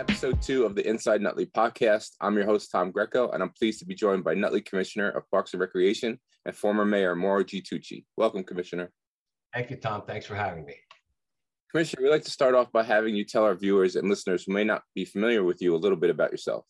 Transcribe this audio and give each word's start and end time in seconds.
episode 0.00 0.40
two 0.40 0.64
of 0.64 0.74
the 0.74 0.88
Inside 0.88 1.20
Nutley 1.20 1.44
podcast. 1.44 2.12
I'm 2.22 2.34
your 2.34 2.46
host, 2.46 2.70
Tom 2.72 2.90
Greco, 2.90 3.28
and 3.32 3.42
I'm 3.42 3.50
pleased 3.50 3.80
to 3.80 3.84
be 3.84 3.94
joined 3.94 4.24
by 4.24 4.32
Nutley 4.32 4.62
Commissioner 4.62 5.10
of 5.10 5.30
Parks 5.30 5.52
and 5.52 5.60
Recreation 5.60 6.18
and 6.46 6.56
former 6.56 6.86
Mayor 6.86 7.14
Mauro 7.14 7.44
G. 7.44 7.60
Tucci. 7.60 8.06
Welcome, 8.16 8.42
Commissioner. 8.42 8.90
Thank 9.52 9.68
you, 9.68 9.76
Tom. 9.76 10.04
Thanks 10.06 10.24
for 10.24 10.34
having 10.34 10.64
me. 10.64 10.74
Commissioner, 11.70 12.04
we'd 12.04 12.12
like 12.12 12.24
to 12.24 12.30
start 12.30 12.54
off 12.54 12.72
by 12.72 12.82
having 12.82 13.14
you 13.14 13.26
tell 13.26 13.44
our 13.44 13.54
viewers 13.54 13.94
and 13.94 14.08
listeners 14.08 14.44
who 14.44 14.54
may 14.54 14.64
not 14.64 14.80
be 14.94 15.04
familiar 15.04 15.44
with 15.44 15.60
you 15.60 15.76
a 15.76 15.76
little 15.76 15.98
bit 15.98 16.08
about 16.08 16.30
yourself. 16.30 16.64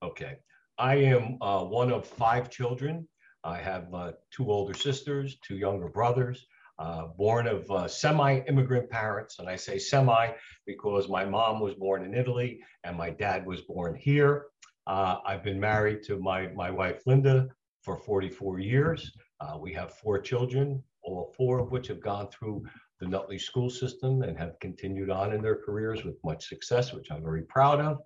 Okay. 0.00 0.36
I 0.78 0.94
am 0.94 1.38
uh, 1.40 1.64
one 1.64 1.90
of 1.90 2.06
five 2.06 2.48
children. 2.48 3.08
I 3.42 3.56
have 3.56 3.92
uh, 3.92 4.12
two 4.30 4.48
older 4.48 4.74
sisters, 4.74 5.36
two 5.44 5.56
younger 5.56 5.88
brothers 5.88 6.46
uh, 6.78 7.06
born 7.18 7.46
of 7.46 7.70
uh, 7.70 7.86
semi-immigrant 7.86 8.90
parents, 8.90 9.38
and 9.38 9.48
I 9.48 9.56
say 9.56 9.78
semi 9.78 10.30
because 10.66 11.08
my 11.08 11.24
mom 11.24 11.60
was 11.60 11.74
born 11.74 12.04
in 12.04 12.14
Italy 12.14 12.60
and 12.84 12.96
my 12.96 13.10
dad 13.10 13.46
was 13.46 13.60
born 13.62 13.94
here. 13.94 14.46
Uh, 14.86 15.18
I've 15.24 15.44
been 15.44 15.60
married 15.60 16.02
to 16.04 16.18
my, 16.18 16.48
my 16.48 16.70
wife 16.70 17.02
Linda 17.06 17.48
for 17.82 17.96
44 17.96 18.58
years. 18.58 19.12
Uh, 19.40 19.58
we 19.58 19.72
have 19.74 19.94
four 19.94 20.20
children, 20.20 20.82
all 21.02 21.32
four 21.36 21.60
of 21.60 21.70
which 21.70 21.88
have 21.88 22.00
gone 22.00 22.28
through 22.28 22.64
the 23.00 23.08
Nutley 23.08 23.38
school 23.38 23.68
system 23.68 24.22
and 24.22 24.38
have 24.38 24.58
continued 24.60 25.10
on 25.10 25.32
in 25.32 25.42
their 25.42 25.56
careers 25.56 26.04
with 26.04 26.16
much 26.24 26.48
success, 26.48 26.92
which 26.92 27.10
I'm 27.10 27.22
very 27.22 27.42
proud 27.42 27.80
of. 27.80 27.98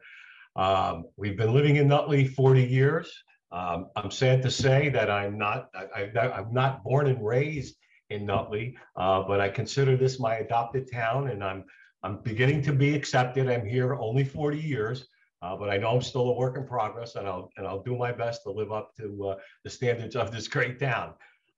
Um, 0.57 1.05
we've 1.17 1.37
been 1.37 1.53
living 1.53 1.77
in 1.77 1.89
Nutley 1.89 2.27
40 2.27 2.63
years. 2.65 3.13
Um, 3.53 3.89
I'm 3.95 4.11
sad 4.11 4.43
to 4.43 4.51
say 4.51 4.89
that 4.89 5.11
I'm 5.11 5.39
not 5.39 5.69
I, 5.75 6.11
am 6.15 6.53
not 6.53 6.83
born 6.83 7.07
and 7.07 7.25
raised 7.25 7.77
in 8.11 8.27
Nutley, 8.27 8.77
uh, 8.97 9.23
but 9.23 9.41
I 9.41 9.49
consider 9.49 9.97
this 9.97 10.19
my 10.19 10.37
adopted 10.37 10.91
town, 10.91 11.29
and 11.29 11.43
I'm 11.43 11.65
I'm 12.03 12.19
beginning 12.23 12.63
to 12.63 12.73
be 12.73 12.95
accepted. 12.95 13.49
I'm 13.49 13.67
here 13.67 13.95
only 13.97 14.25
40 14.25 14.61
years, 14.61 15.09
uh, 15.43 15.57
but 15.57 15.71
I 15.71 15.77
know 15.77 15.91
I'm 15.97 16.03
still 16.03 16.29
a 16.29 16.33
work 16.33 16.57
in 16.57 16.67
progress, 16.67 17.17
and 17.17 17.27
I'll 17.27 17.51
and 17.57 17.67
I'll 17.67 17.83
do 17.83 17.97
my 17.97 18.13
best 18.13 18.43
to 18.45 18.51
live 18.51 18.73
up 18.73 18.95
to 18.99 19.29
uh, 19.31 19.37
the 19.65 19.71
standards 19.71 20.17
of 20.17 20.31
this 20.31 20.49
great 20.49 20.79
town. 20.79 21.15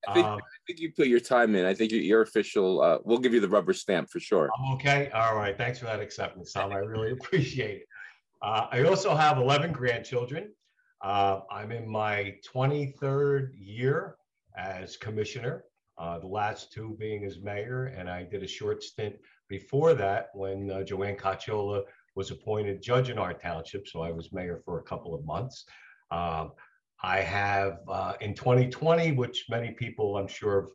I 0.07 0.15
think, 0.15 0.27
um, 0.27 0.39
I 0.39 0.59
think, 0.67 0.81
you 0.81 0.93
put 0.93 1.09
your 1.09 1.21
time 1.21 1.57
in. 1.57 1.65
I 1.67 1.75
think 1.75 1.93
your 1.93 2.23
official. 2.23 2.81
Uh, 2.81 2.99
we'll 3.05 3.19
give 3.19 3.35
you 3.35 3.41
the 3.41 3.49
rubber 3.49 3.73
stamp 3.73 4.09
for 4.11 4.21
sure. 4.21 4.49
I'm 4.59 4.75
okay. 4.75 5.11
All 5.11 5.37
right. 5.37 5.59
Thanks 5.59 5.81
for 5.81 5.87
that 5.87 6.01
acceptance, 6.01 6.53
Tom. 6.53 6.73
I 6.73 6.77
really 6.77 7.13
appreciate 7.13 7.83
it. 7.83 7.87
Uh, 8.41 8.69
I 8.71 8.85
also 8.85 9.17
have 9.17 9.39
11 9.39 9.73
grandchildren. 9.73 10.53
Uh, 11.03 11.41
I'm 11.51 11.73
in 11.73 11.89
my 11.89 12.37
23rd 12.55 13.51
year 13.55 14.17
as 14.57 14.97
commissioner 14.97 15.65
uh, 15.99 16.19
the 16.19 16.27
last 16.27 16.73
two 16.73 16.97
being 16.99 17.25
as 17.25 17.41
mayor. 17.41 17.87
And 17.87 18.09
I 18.09 18.23
did 18.23 18.43
a 18.43 18.49
short 18.49 18.83
stint 18.83 19.17
before 19.49 19.95
that 19.95 20.31
when 20.35 20.71
uh, 20.71 20.83
Joanne 20.83 21.17
Cocchiola 21.17 21.83
was 22.15 22.31
appointed 22.31 22.83
judge 22.83 23.11
in 23.11 23.19
our 23.19 23.35
township. 23.35 23.89
So 23.89 24.03
I 24.03 24.11
was 24.11 24.33
mayor 24.33 24.61
for 24.65 24.79
a 24.79 24.83
couple 24.83 25.15
of 25.15 25.25
months. 25.25 25.65
Um, 26.11 26.53
I 27.03 27.21
have 27.21 27.81
uh, 27.89 28.15
in 28.21 28.35
2020, 28.35 29.13
which 29.13 29.47
many 29.49 29.73
people 29.73 30.17
I'm 30.17 30.29
sure 30.29 30.71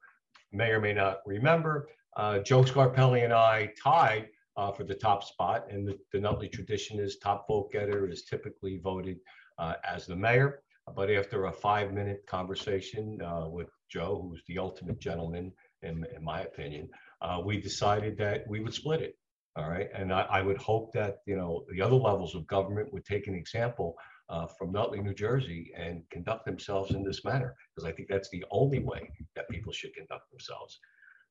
may 0.52 0.70
or 0.70 0.80
may 0.80 0.94
not 0.94 1.20
remember, 1.26 1.90
uh, 2.16 2.40
Joe 2.40 2.64
Scarpelli 2.64 3.24
and 3.24 3.34
I 3.34 3.74
tied 3.82 4.30
uh, 4.56 4.72
for 4.72 4.84
the 4.84 4.94
top 4.94 5.24
spot. 5.24 5.66
And 5.70 5.88
the, 5.88 5.98
the 6.12 6.20
Nutley 6.20 6.48
tradition 6.48 7.00
is 7.00 7.18
top 7.18 7.48
vote 7.48 7.72
getter 7.72 8.08
is 8.08 8.24
typically 8.24 8.78
voted 8.78 9.18
uh, 9.58 9.74
as 9.84 10.06
the 10.06 10.16
mayor. 10.16 10.62
But 10.96 11.10
after 11.10 11.46
a 11.46 11.52
five 11.52 11.94
minute 11.94 12.26
conversation 12.28 13.20
with 13.50 13.70
Joe, 13.94 14.28
who's 14.28 14.42
the 14.48 14.58
ultimate 14.58 15.00
gentleman, 15.00 15.52
in, 15.84 16.06
in 16.16 16.24
my 16.24 16.42
opinion, 16.42 16.90
uh, 17.22 17.40
we 17.46 17.62
decided 17.62 18.18
that 18.18 18.46
we 18.48 18.60
would 18.60 18.74
split 18.74 19.02
it. 19.02 19.16
All 19.56 19.70
right. 19.70 19.90
And 19.94 20.12
I, 20.12 20.22
I, 20.22 20.42
would 20.42 20.58
hope 20.58 20.94
that, 20.94 21.18
you 21.28 21.36
know, 21.36 21.64
the 21.72 21.82
other 21.82 21.96
levels 21.96 22.34
of 22.34 22.48
government 22.48 22.92
would 22.92 23.06
take 23.06 23.28
an 23.28 23.36
example 23.36 23.96
uh, 24.30 24.48
from 24.58 24.72
Nutley, 24.72 25.00
New 25.00 25.14
Jersey, 25.14 25.72
and 25.78 26.02
conduct 26.10 26.46
themselves 26.46 26.90
in 26.92 27.04
this 27.04 27.24
manner, 27.24 27.54
because 27.70 27.88
I 27.88 27.94
think 27.94 28.08
that's 28.10 28.30
the 28.32 28.44
only 28.50 28.80
way 28.80 29.12
that 29.36 29.48
people 29.50 29.72
should 29.72 29.94
conduct 29.94 30.32
themselves. 30.32 30.80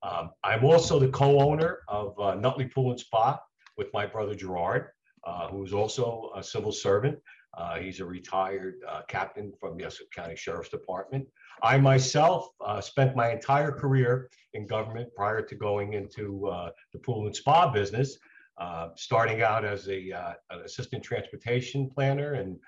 Um, 0.04 0.30
I'm 0.44 0.64
also 0.64 1.00
the 1.00 1.08
co 1.08 1.40
owner 1.40 1.80
of 1.88 2.18
uh, 2.20 2.34
Nutley 2.36 2.66
Pool 2.66 2.92
and 2.92 3.00
Spa 3.00 3.40
with 3.76 3.88
my 3.92 4.06
brother 4.06 4.36
Gerard, 4.36 4.90
uh, 5.24 5.48
who's 5.48 5.72
also 5.72 6.30
a 6.36 6.42
civil 6.44 6.72
servant. 6.72 7.18
Uh, 7.56 7.78
he's 7.78 8.00
a 8.00 8.04
retired 8.04 8.76
uh, 8.88 9.02
captain 9.08 9.52
from 9.60 9.76
the 9.76 9.84
Essex 9.84 10.08
County 10.14 10.36
Sheriff's 10.36 10.70
Department. 10.70 11.26
I 11.62 11.78
myself 11.78 12.48
uh, 12.60 12.80
spent 12.80 13.14
my 13.14 13.30
entire 13.30 13.70
career 13.70 14.28
in 14.54 14.66
government 14.66 15.10
prior 15.14 15.42
to 15.42 15.54
going 15.54 15.92
into 15.94 16.48
uh, 16.48 16.70
the 16.92 16.98
pool 16.98 17.26
and 17.26 17.34
spa 17.34 17.70
business, 17.70 18.18
uh, 18.58 18.88
starting 18.96 19.42
out 19.42 19.64
as 19.64 19.88
a, 19.88 20.10
uh, 20.12 20.32
an 20.50 20.60
assistant 20.64 21.04
transportation 21.04 21.88
planner 21.88 22.34
and 22.34 22.58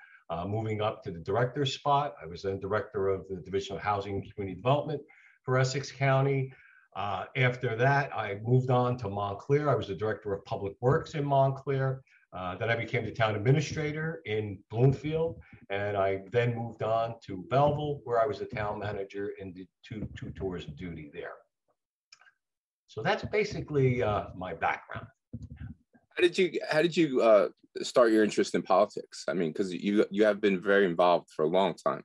moving 0.47 0.81
up 0.81 1.03
to 1.03 1.11
the 1.11 1.19
director's 1.19 1.73
spot. 1.73 2.15
I 2.21 2.25
was 2.25 2.41
then 2.41 2.59
director 2.59 3.09
of 3.09 3.27
the 3.29 3.35
Division 3.35 3.75
of 3.75 3.81
Housing 3.81 4.15
and 4.15 4.33
Community 4.33 4.55
Development 4.55 5.01
for 5.43 5.59
Essex 5.59 5.91
County. 5.91 6.51
after 6.95 7.75
that, 7.75 8.15
I 8.15 8.39
moved 8.43 8.71
on 8.71 8.97
to 8.99 9.09
Montclair. 9.09 9.69
I 9.69 9.75
was 9.75 9.87
the 9.87 9.95
director 9.95 10.33
of 10.33 10.43
public 10.45 10.73
works 10.81 11.13
in 11.13 11.25
Montclair. 11.25 12.01
Uh, 12.35 12.55
then 12.57 12.69
I 12.69 12.75
became 12.75 13.05
the 13.05 13.11
town 13.11 13.35
administrator 13.35 14.21
in 14.25 14.59
Bloomfield, 14.69 15.39
and 15.69 15.95
I 15.95 16.23
then 16.33 16.53
moved 16.53 16.83
on 16.83 17.15
to 17.27 17.45
Belleville, 17.49 18.01
where 18.03 18.21
I 18.21 18.25
was 18.25 18.39
the 18.39 18.45
town 18.45 18.79
manager 18.79 19.31
and 19.39 19.55
did 19.55 19.67
two, 19.87 20.05
two 20.17 20.31
tours 20.31 20.65
of 20.65 20.75
duty 20.75 21.09
there. 21.13 21.35
So 22.87 23.01
that's 23.01 23.23
basically 23.25 24.03
uh, 24.03 24.25
my 24.35 24.53
background. 24.53 25.07
How 26.15 26.21
did 26.21 26.37
you 26.37 26.59
How 26.69 26.81
did 26.81 26.95
you 26.95 27.21
uh, 27.21 27.49
start 27.81 28.11
your 28.11 28.23
interest 28.23 28.53
in 28.53 28.61
politics? 28.61 29.23
I 29.29 29.33
mean, 29.33 29.51
because 29.51 29.73
you 29.73 30.05
you 30.11 30.25
have 30.25 30.41
been 30.41 30.61
very 30.61 30.85
involved 30.85 31.29
for 31.35 31.45
a 31.45 31.47
long 31.47 31.73
time. 31.73 32.03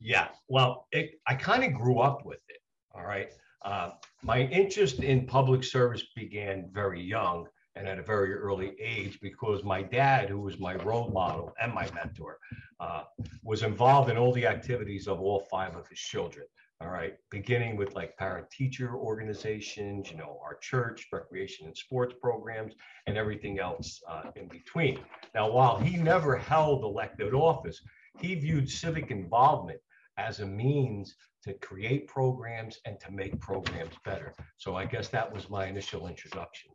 Yeah, 0.00 0.28
well, 0.48 0.86
it, 0.92 1.18
I 1.26 1.34
kind 1.34 1.64
of 1.64 1.72
grew 1.74 2.00
up 2.00 2.24
with 2.26 2.40
it. 2.48 2.60
All 2.94 3.04
right, 3.04 3.30
uh, 3.64 3.90
my 4.22 4.42
interest 4.42 5.00
in 5.00 5.26
public 5.26 5.64
service 5.64 6.04
began 6.14 6.68
very 6.72 7.02
young 7.02 7.46
and 7.76 7.86
at 7.86 7.98
a 7.98 8.02
very 8.02 8.34
early 8.34 8.74
age 8.80 9.20
because 9.20 9.62
my 9.62 9.82
dad, 9.82 10.28
who 10.28 10.40
was 10.40 10.58
my 10.58 10.74
role 10.76 11.10
model 11.10 11.54
and 11.62 11.72
my 11.72 11.88
mentor, 11.94 12.38
uh, 12.80 13.02
was 13.44 13.62
involved 13.62 14.10
in 14.10 14.16
all 14.16 14.32
the 14.32 14.46
activities 14.46 15.06
of 15.06 15.20
all 15.20 15.46
five 15.50 15.76
of 15.76 15.86
his 15.88 15.98
children. 15.98 16.46
All 16.82 16.88
right, 16.90 17.14
beginning 17.30 17.76
with 17.76 17.94
like 17.94 18.18
parent 18.18 18.50
teacher 18.50 18.94
organizations, 18.96 20.10
you 20.10 20.18
know, 20.18 20.38
our 20.42 20.56
church, 20.56 21.06
recreation 21.10 21.66
and 21.66 21.76
sports 21.76 22.14
programs, 22.20 22.74
and 23.06 23.16
everything 23.16 23.58
else 23.58 24.02
uh, 24.06 24.24
in 24.36 24.46
between. 24.48 24.98
Now, 25.34 25.50
while 25.50 25.78
he 25.78 25.96
never 25.96 26.36
held 26.36 26.84
elected 26.84 27.32
office, 27.32 27.80
he 28.20 28.34
viewed 28.34 28.68
civic 28.68 29.10
involvement 29.10 29.80
as 30.18 30.40
a 30.40 30.46
means 30.46 31.16
to 31.44 31.54
create 31.54 32.08
programs 32.08 32.78
and 32.84 33.00
to 33.00 33.10
make 33.10 33.40
programs 33.40 33.94
better. 34.04 34.34
So 34.58 34.74
I 34.76 34.84
guess 34.84 35.08
that 35.08 35.32
was 35.32 35.48
my 35.48 35.66
initial 35.66 36.08
introduction. 36.08 36.70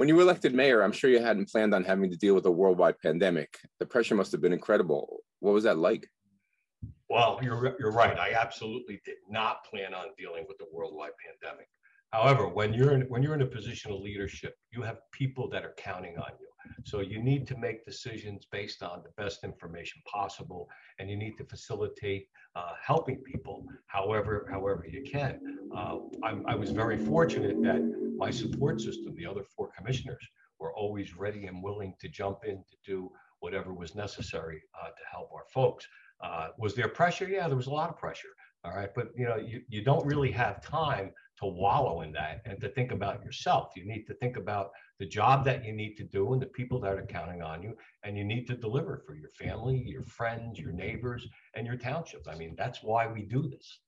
When 0.00 0.08
you 0.08 0.16
were 0.16 0.22
elected 0.22 0.54
mayor, 0.54 0.80
I'm 0.80 0.92
sure 0.92 1.10
you 1.10 1.20
hadn't 1.20 1.50
planned 1.50 1.74
on 1.74 1.84
having 1.84 2.10
to 2.10 2.16
deal 2.16 2.34
with 2.34 2.46
a 2.46 2.50
worldwide 2.50 2.98
pandemic. 3.00 3.58
The 3.80 3.84
pressure 3.84 4.14
must 4.14 4.32
have 4.32 4.40
been 4.40 4.54
incredible. 4.54 5.18
What 5.40 5.52
was 5.52 5.64
that 5.64 5.76
like? 5.76 6.08
Well, 7.10 7.38
you're, 7.42 7.76
you're 7.78 7.92
right. 7.92 8.18
I 8.18 8.32
absolutely 8.32 9.02
did 9.04 9.16
not 9.28 9.62
plan 9.66 9.92
on 9.92 10.06
dealing 10.16 10.46
with 10.48 10.56
the 10.56 10.64
worldwide 10.72 11.10
pandemic. 11.22 11.68
However, 12.14 12.48
when 12.48 12.72
you're 12.72 12.92
in, 12.92 13.02
when 13.02 13.22
you're 13.22 13.34
in 13.34 13.42
a 13.42 13.46
position 13.46 13.92
of 13.92 14.00
leadership, 14.00 14.54
you 14.70 14.80
have 14.80 15.00
people 15.12 15.50
that 15.50 15.66
are 15.66 15.74
counting 15.76 16.16
on 16.16 16.30
you. 16.40 16.46
So 16.84 17.00
you 17.00 17.22
need 17.22 17.46
to 17.48 17.58
make 17.58 17.84
decisions 17.84 18.46
based 18.50 18.82
on 18.82 19.02
the 19.02 19.22
best 19.22 19.44
information 19.44 20.00
possible, 20.10 20.70
and 20.98 21.10
you 21.10 21.16
need 21.16 21.36
to 21.36 21.44
facilitate 21.44 22.26
uh, 22.56 22.72
helping 22.82 23.16
people 23.16 23.66
however 23.86 24.48
however 24.50 24.86
you 24.90 25.02
can. 25.02 25.40
Uh, 25.76 25.98
i 26.48 26.54
was 26.54 26.70
very 26.70 26.98
fortunate 26.98 27.62
that 27.62 27.80
my 28.20 28.30
support 28.30 28.78
system, 28.80 29.14
the 29.16 29.26
other 29.26 29.42
four 29.56 29.70
commissioners, 29.76 30.24
were 30.58 30.74
always 30.74 31.16
ready 31.16 31.46
and 31.46 31.62
willing 31.62 31.94
to 31.98 32.08
jump 32.08 32.40
in 32.44 32.56
to 32.70 32.76
do 32.84 33.10
whatever 33.40 33.72
was 33.72 33.94
necessary 33.94 34.60
uh, 34.78 34.88
to 34.88 35.04
help 35.10 35.30
our 35.32 35.46
folks. 35.50 35.88
Uh, 36.22 36.48
was 36.58 36.74
there 36.74 36.88
pressure? 36.88 37.26
Yeah, 37.26 37.48
there 37.48 37.56
was 37.56 37.66
a 37.66 37.78
lot 37.80 37.88
of 37.88 37.96
pressure. 37.96 38.28
All 38.62 38.72
right, 38.72 38.90
but 38.94 39.08
you 39.16 39.24
know, 39.24 39.36
you, 39.36 39.62
you 39.70 39.82
don't 39.82 40.04
really 40.04 40.30
have 40.32 40.62
time 40.62 41.12
to 41.38 41.46
wallow 41.46 42.02
in 42.02 42.12
that 42.12 42.42
and 42.44 42.60
to 42.60 42.68
think 42.68 42.92
about 42.92 43.24
yourself. 43.24 43.72
You 43.74 43.86
need 43.86 44.04
to 44.08 44.14
think 44.14 44.36
about 44.36 44.72
the 44.98 45.06
job 45.06 45.42
that 45.46 45.64
you 45.64 45.72
need 45.72 45.94
to 45.96 46.04
do 46.04 46.34
and 46.34 46.42
the 46.42 46.46
people 46.58 46.78
that 46.80 46.98
are 46.98 47.06
counting 47.06 47.40
on 47.40 47.62
you, 47.62 47.74
and 48.04 48.18
you 48.18 48.24
need 48.24 48.46
to 48.48 48.54
deliver 48.54 49.02
for 49.06 49.14
your 49.14 49.30
family, 49.30 49.82
your 49.86 50.04
friends, 50.04 50.58
your 50.58 50.72
neighbors, 50.72 51.26
and 51.54 51.66
your 51.66 51.78
township. 51.78 52.28
I 52.28 52.34
mean, 52.34 52.54
that's 52.58 52.82
why 52.82 53.06
we 53.06 53.22
do 53.22 53.48
this. 53.48 53.80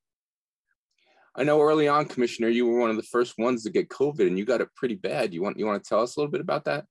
I 1.35 1.45
know 1.45 1.61
early 1.61 1.89
on, 1.89 2.05
Commissioner, 2.07 2.49
you 2.49 2.67
were 2.67 2.79
one 2.79 2.91
of 2.91 2.97
the 2.97 3.03
first 3.03 3.39
ones 3.39 3.63
to 3.65 3.71
get 3.71 3.89
COVID, 3.89 4.27
and 4.27 4.39
you 4.39 4.45
got 4.45 4.61
it 4.61 4.69
pretty 4.77 4.97
bad. 4.97 5.33
You 5.33 5.43
want 5.43 5.59
you 5.59 5.67
want 5.67 5.83
to 5.83 5.89
tell 5.89 6.03
us 6.03 6.17
a 6.17 6.21
little 6.21 6.31
bit 6.31 6.43
about 6.43 6.65
that? 6.67 6.85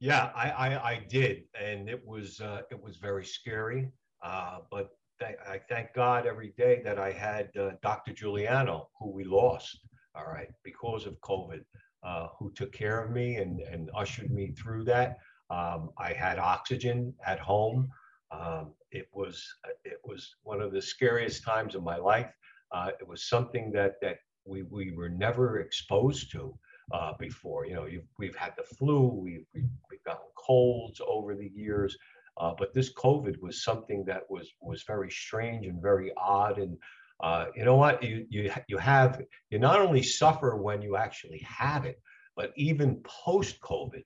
Yeah, 0.00 0.30
I 0.34 0.50
I, 0.50 0.90
I 0.90 1.06
did, 1.08 1.44
and 1.58 1.88
it 1.88 2.06
was 2.06 2.40
uh, 2.40 2.62
it 2.70 2.80
was 2.80 2.96
very 2.98 3.24
scary. 3.24 3.90
Uh, 4.22 4.58
but 4.70 4.90
th- 5.18 5.36
I 5.48 5.58
thank 5.68 5.94
God 5.94 6.26
every 6.26 6.52
day 6.58 6.82
that 6.84 6.98
I 6.98 7.10
had 7.10 7.50
uh, 7.56 7.70
Dr. 7.82 8.12
Giuliano, 8.12 8.90
who 8.98 9.10
we 9.10 9.24
lost, 9.24 9.78
all 10.14 10.26
right, 10.26 10.48
because 10.62 11.06
of 11.06 11.18
COVID, 11.20 11.62
uh, 12.02 12.28
who 12.38 12.52
took 12.52 12.72
care 12.72 13.02
of 13.02 13.10
me 13.10 13.36
and, 13.36 13.60
and 13.60 13.90
ushered 13.96 14.30
me 14.30 14.52
through 14.52 14.84
that. 14.84 15.18
Um, 15.48 15.90
I 15.98 16.12
had 16.12 16.38
oxygen 16.38 17.14
at 17.26 17.38
home. 17.38 17.88
Um, 18.30 18.72
it 18.92 19.08
was 19.12 19.44
it 19.84 20.00
was 20.04 20.36
one 20.42 20.60
of 20.60 20.72
the 20.72 20.82
scariest 20.82 21.42
times 21.44 21.74
of 21.74 21.82
my 21.82 21.96
life. 21.96 22.30
Uh, 22.72 22.90
it 23.00 23.06
was 23.06 23.28
something 23.28 23.70
that 23.72 23.94
that 24.00 24.18
we 24.44 24.62
we 24.62 24.92
were 24.92 25.08
never 25.08 25.60
exposed 25.60 26.30
to 26.32 26.54
uh, 26.92 27.12
before. 27.18 27.66
You 27.66 27.74
know, 27.74 27.88
we've 28.18 28.36
had 28.36 28.54
the 28.56 28.62
flu, 28.62 29.06
we've, 29.08 29.46
we've, 29.54 30.04
gotten 30.04 30.26
colds 30.34 31.00
over 31.06 31.34
the 31.34 31.50
years, 31.54 31.96
uh, 32.38 32.52
but 32.58 32.72
this 32.74 32.92
COVID 32.94 33.40
was 33.40 33.62
something 33.62 34.04
that 34.06 34.22
was 34.28 34.48
was 34.60 34.82
very 34.84 35.10
strange 35.10 35.66
and 35.66 35.80
very 35.80 36.12
odd. 36.16 36.58
And 36.58 36.78
uh, 37.22 37.46
you 37.54 37.64
know 37.64 37.76
what? 37.76 38.02
You 38.02 38.26
you 38.30 38.50
you 38.66 38.78
have 38.78 39.20
you 39.50 39.58
not 39.58 39.80
only 39.80 40.02
suffer 40.02 40.56
when 40.56 40.80
you 40.80 40.96
actually 40.96 41.44
have 41.46 41.84
it, 41.84 42.00
but 42.36 42.52
even 42.56 43.02
post 43.04 43.60
COVID, 43.60 44.04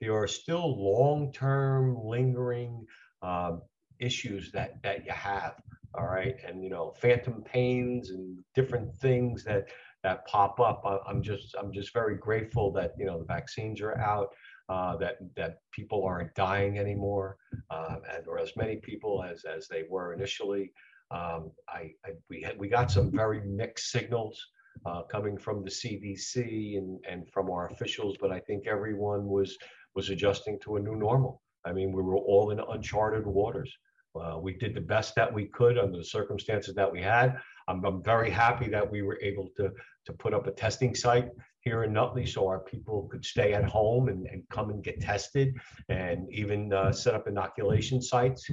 there 0.00 0.14
are 0.14 0.28
still 0.28 0.78
long 0.78 1.32
term 1.32 1.96
lingering 2.04 2.86
um, 3.22 3.62
issues 3.98 4.52
that 4.52 4.82
that 4.82 5.06
you 5.06 5.12
have. 5.12 5.54
All 5.94 6.06
right, 6.06 6.36
and 6.46 6.62
you 6.62 6.70
know, 6.70 6.94
phantom 7.00 7.42
pains 7.42 8.10
and 8.10 8.38
different 8.54 8.94
things 8.98 9.42
that 9.44 9.68
that 10.02 10.26
pop 10.26 10.60
up. 10.60 10.82
I'm 11.06 11.22
just 11.22 11.54
I'm 11.58 11.72
just 11.72 11.92
very 11.92 12.16
grateful 12.16 12.72
that 12.72 12.92
you 12.98 13.06
know 13.06 13.18
the 13.18 13.24
vaccines 13.24 13.80
are 13.80 13.98
out, 13.98 14.28
uh, 14.68 14.96
that 14.98 15.16
that 15.36 15.58
people 15.72 16.04
aren't 16.04 16.34
dying 16.34 16.78
anymore, 16.78 17.36
uh, 17.70 17.96
and 18.14 18.26
or 18.28 18.38
as 18.38 18.56
many 18.56 18.76
people 18.76 19.24
as 19.24 19.44
as 19.44 19.68
they 19.68 19.84
were 19.88 20.12
initially. 20.12 20.72
Um, 21.10 21.50
I, 21.68 21.90
I, 22.06 22.10
we 22.28 22.40
had 22.40 22.56
we 22.56 22.68
got 22.68 22.90
some 22.90 23.10
very 23.10 23.40
mixed 23.40 23.90
signals 23.90 24.40
uh, 24.86 25.02
coming 25.02 25.36
from 25.36 25.64
the 25.64 25.70
CDC 25.70 26.78
and 26.78 27.04
and 27.08 27.28
from 27.30 27.50
our 27.50 27.68
officials, 27.68 28.16
but 28.20 28.30
I 28.30 28.38
think 28.40 28.66
everyone 28.66 29.26
was 29.26 29.56
was 29.94 30.10
adjusting 30.10 30.58
to 30.60 30.76
a 30.76 30.80
new 30.80 30.94
normal. 30.94 31.42
I 31.64 31.72
mean, 31.72 31.92
we 31.92 32.02
were 32.02 32.16
all 32.16 32.50
in 32.50 32.60
uncharted 32.60 33.26
waters. 33.26 33.70
Uh, 34.18 34.38
we 34.38 34.54
did 34.54 34.74
the 34.74 34.80
best 34.80 35.14
that 35.14 35.32
we 35.32 35.46
could 35.46 35.78
under 35.78 35.98
the 35.98 36.04
circumstances 36.04 36.74
that 36.74 36.90
we 36.90 37.00
had. 37.00 37.38
I'm, 37.68 37.84
I'm 37.84 38.02
very 38.02 38.30
happy 38.30 38.68
that 38.68 38.90
we 38.90 39.02
were 39.02 39.18
able 39.22 39.48
to, 39.56 39.70
to 40.06 40.12
put 40.12 40.34
up 40.34 40.46
a 40.46 40.50
testing 40.50 40.94
site 40.94 41.28
here 41.60 41.84
in 41.84 41.92
Nutley 41.92 42.26
so 42.26 42.48
our 42.48 42.60
people 42.60 43.08
could 43.10 43.24
stay 43.24 43.52
at 43.52 43.64
home 43.64 44.08
and, 44.08 44.26
and 44.26 44.42
come 44.50 44.70
and 44.70 44.82
get 44.82 45.00
tested 45.00 45.54
and 45.88 46.26
even 46.32 46.72
uh, 46.72 46.90
set 46.90 47.14
up 47.14 47.28
inoculation 47.28 48.00
sites 48.02 48.50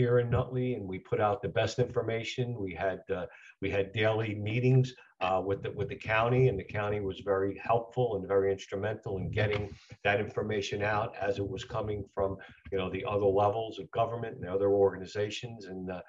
here 0.00 0.18
in 0.18 0.30
Nutley. 0.30 0.74
And 0.74 0.88
we 0.88 0.98
put 0.98 1.20
out 1.20 1.42
the 1.42 1.48
best 1.48 1.78
information. 1.78 2.54
We 2.58 2.72
had 2.72 3.00
uh, 3.14 3.26
we 3.60 3.68
had 3.70 3.92
daily 3.92 4.34
meetings 4.34 4.94
uh, 5.20 5.42
with 5.44 5.62
the 5.62 5.70
with 5.72 5.90
the 5.90 6.02
county, 6.16 6.48
and 6.48 6.58
the 6.58 6.72
county 6.80 7.00
was 7.00 7.20
very 7.20 7.58
helpful 7.58 8.16
and 8.16 8.26
very 8.26 8.50
instrumental 8.50 9.18
in 9.18 9.30
getting 9.30 9.62
that 10.04 10.18
information 10.18 10.82
out 10.82 11.14
as 11.20 11.38
it 11.38 11.46
was 11.46 11.64
coming 11.64 12.02
from 12.14 12.38
you 12.72 12.78
know 12.78 12.88
the 12.88 13.04
other 13.04 13.30
levels 13.44 13.78
of 13.78 13.90
government 13.90 14.36
and 14.38 14.48
other 14.48 14.70
organizations. 14.70 15.66
And 15.66 15.90
uh, 15.90 16.00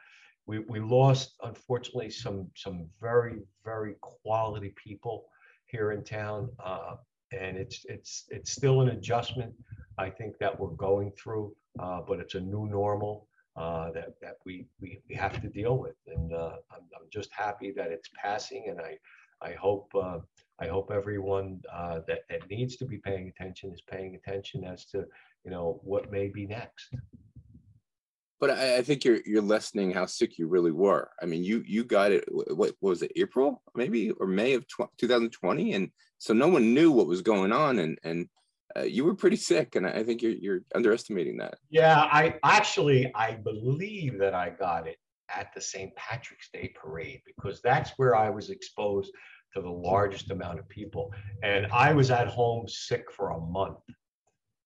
we, 0.46 0.60
we 0.60 0.80
lost, 0.80 1.36
unfortunately, 1.44 2.10
some 2.10 2.50
some 2.56 2.88
very 3.02 3.40
very 3.66 3.96
quality 4.00 4.74
people 4.78 5.26
here 5.66 5.92
in 5.92 6.02
town, 6.06 6.50
uh, 6.64 6.96
and 7.34 7.58
it's 7.58 7.84
it's 7.90 8.24
it's 8.30 8.52
still 8.54 8.80
an 8.80 8.90
adjustment. 8.90 9.54
I 9.98 10.10
think 10.10 10.38
that 10.40 10.58
we're 10.58 10.78
going 10.90 11.12
through, 11.22 11.54
uh, 11.78 12.00
but 12.08 12.20
it's 12.22 12.36
a 12.36 12.40
new 12.40 12.66
normal 12.68 13.28
uh, 13.56 13.92
that 13.92 14.14
that 14.22 14.38
we, 14.46 14.66
we 14.80 15.02
we 15.10 15.16
have 15.16 15.42
to 15.42 15.48
deal 15.48 15.78
with, 15.78 15.96
and 16.08 16.34
uh, 16.34 16.56
I'm 16.72 16.84
I'm 16.96 17.08
just 17.12 17.30
happy 17.32 17.72
that 17.72 17.92
it's 17.92 18.10
passing, 18.16 18.66
and 18.70 18.80
I 18.80 18.98
I 19.42 19.54
hope 19.54 19.92
uh, 19.96 20.20
I 20.60 20.68
hope 20.68 20.92
everyone 20.92 21.62
uh, 21.72 22.00
that 22.08 22.22
that 22.30 22.50
needs 22.50 22.78
to 22.78 22.86
be 22.86 22.98
paying 22.98 23.28
attention 23.28 23.72
is 23.74 23.82
paying 23.82 24.16
attention 24.16 24.64
as 24.64 24.86
to 24.88 25.06
you 25.44 25.52
know 25.52 25.80
what 25.84 26.12
may 26.12 26.28
be 26.28 26.46
next 26.46 26.96
but 28.42 28.50
I, 28.50 28.78
I, 28.78 28.82
think 28.82 29.06
you're 29.06 29.20
you're 29.24 29.42
lessening 29.42 29.92
how 29.92 30.08
sick 30.08 30.40
you 30.40 30.48
really 30.48 30.72
were. 30.72 31.12
I 31.22 31.26
mean, 31.28 31.44
you 31.44 31.64
you 31.66 31.84
got 31.84 32.12
it. 32.12 32.26
What, 32.32 32.58
what 32.58 32.76
was 32.82 33.04
it? 33.04 33.12
April 33.16 33.62
maybe 33.76 34.10
or 34.10 34.26
May 34.26 34.56
of 34.56 34.66
2020, 34.98 35.74
and 35.74 35.92
so 36.18 36.34
no 36.34 36.48
one 36.48 36.74
knew 36.74 36.92
what 36.92 37.06
was 37.06 37.22
going 37.22 37.52
on, 37.52 37.78
and 37.80 38.00
and 38.04 38.28
uh, 38.78 38.82
you 38.82 39.06
were 39.06 39.16
pretty 39.16 39.36
sick, 39.36 39.76
and 39.76 39.86
I 39.86 40.04
think 40.04 40.22
you're 40.22 40.34
you're 40.34 40.62
underestimating 40.76 41.38
that. 41.38 41.56
Yeah, 41.70 42.00
I 42.00 42.36
actually 42.44 43.12
I 43.16 43.34
believe 43.34 44.20
that 44.20 44.34
I 44.34 44.50
got 44.50 44.88
it 44.88 44.98
at 45.34 45.54
the 45.54 45.62
St. 45.62 45.96
Patrick's 45.96 46.50
Day 46.52 46.74
parade 46.76 47.22
because 47.26 47.62
that's 47.62 47.92
where 47.98 48.16
I 48.16 48.30
was 48.30 48.50
exposed 48.50 49.12
to 49.54 49.62
the 49.62 49.70
largest 49.70 50.32
amount 50.32 50.60
of 50.60 50.68
people, 50.70 51.14
and 51.44 51.68
I 51.68 51.94
was 51.94 52.12
at 52.12 52.28
home 52.28 52.68
sick 52.68 53.12
for 53.12 53.32
a 53.32 53.40
month. 53.40 53.80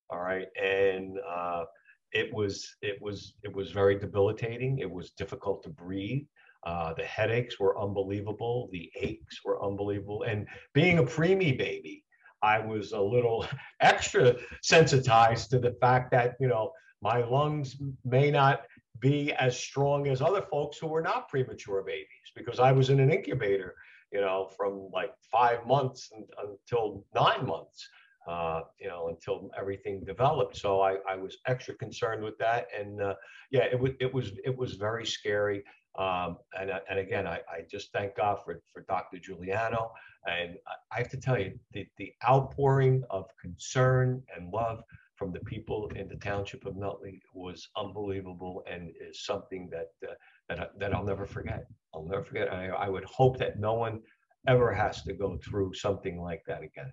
All 0.10 0.20
right, 0.20 0.48
and. 0.62 1.18
Uh, 1.28 1.66
it 2.12 2.34
was 2.34 2.78
it 2.82 2.98
was 3.02 3.34
it 3.44 3.54
was 3.54 3.72
very 3.72 4.00
debilitating. 4.00 4.80
It 4.80 4.90
was 4.90 5.12
difficult 5.12 5.62
to 5.64 5.70
breathe. 5.70 6.24
Uh, 6.66 6.94
the 6.94 7.04
headaches 7.04 7.60
were 7.60 7.80
unbelievable. 7.80 8.70
The 8.72 8.90
aches 9.00 9.42
were 9.44 9.64
unbelievable. 9.64 10.24
And 10.24 10.48
being 10.74 10.98
a 10.98 11.04
preemie 11.04 11.58
baby, 11.58 12.05
I 12.46 12.60
was 12.60 12.92
a 12.92 13.02
little 13.02 13.46
extra 13.82 14.36
sensitized 14.62 15.50
to 15.52 15.60
the 15.60 15.76
fact 15.82 16.12
that 16.12 16.36
you 16.40 16.48
know 16.48 16.72
my 17.02 17.24
lungs 17.24 17.78
may 18.04 18.32
not 18.32 18.64
be 19.00 19.34
as 19.34 19.58
strong 19.58 20.08
as 20.08 20.22
other 20.22 20.42
folks 20.42 20.78
who 20.78 20.88
were 20.88 21.02
not 21.02 21.30
premature 21.30 21.84
babies 21.84 22.30
because 22.36 22.60
I 22.60 22.72
was 22.72 22.90
in 22.90 23.00
an 23.00 23.12
incubator, 23.12 23.76
you 24.12 24.22
know, 24.22 24.50
from 24.58 24.90
like 24.94 25.12
five 25.32 25.68
months 25.68 26.12
until 26.42 27.06
nine 27.14 27.46
months 27.46 27.90
uh, 28.28 28.62
you 28.80 28.88
know, 28.88 29.10
until 29.10 29.50
everything 29.58 30.04
developed. 30.04 30.58
So 30.58 30.82
I, 30.82 30.98
I 31.08 31.16
was 31.16 31.38
extra 31.46 31.76
concerned 31.76 32.24
with 32.24 32.38
that. 32.40 32.68
And 32.78 33.02
uh, 33.02 33.16
yeah, 33.52 33.66
it 33.66 33.80
was, 33.80 33.92
it 34.00 34.14
was, 34.14 34.32
it 34.44 34.56
was 34.56 34.74
very 34.74 35.06
scary. 35.06 35.64
Um, 35.98 36.38
and, 36.60 36.72
uh, 36.72 36.80
and 36.90 37.00
again, 37.00 37.26
I, 37.26 37.40
I 37.50 37.62
just 37.70 37.92
thank 37.92 38.16
God 38.16 38.40
for, 38.44 38.62
for 38.74 38.82
Dr. 38.82 39.18
Giuliano. 39.18 39.92
And 40.28 40.56
I 40.92 40.98
have 40.98 41.10
to 41.10 41.18
tell 41.18 41.40
you, 41.40 41.58
the, 41.72 41.88
the 41.98 42.12
outpouring 42.28 43.04
of 43.10 43.26
concern 43.40 44.22
and 44.36 44.52
love 44.52 44.84
from 45.16 45.32
the 45.32 45.40
people 45.42 45.90
in 45.96 46.10
the 46.10 46.16
township 46.16 46.66
of 46.66 46.76
Nutley 46.76 47.22
was 47.34 47.70
unbelievable 47.78 48.64
and 48.70 48.92
is 49.00 49.24
something 49.24 49.70
that, 49.72 49.92
uh, 50.10 50.14
that, 50.50 50.78
that 50.78 50.94
I'll 50.94 51.06
never 51.06 51.26
forget. 51.26 51.68
I'll 51.94 52.06
never 52.06 52.24
forget. 52.24 52.52
I, 52.52 52.68
I 52.68 52.90
would 52.90 53.06
hope 53.06 53.38
that 53.38 53.60
no 53.60 53.74
one 53.76 54.02
ever 54.48 54.74
has 54.74 55.02
to 55.04 55.14
go 55.14 55.38
through 55.38 55.74
something 55.74 56.22
like 56.22 56.44
that 56.48 56.62
again. 56.62 56.92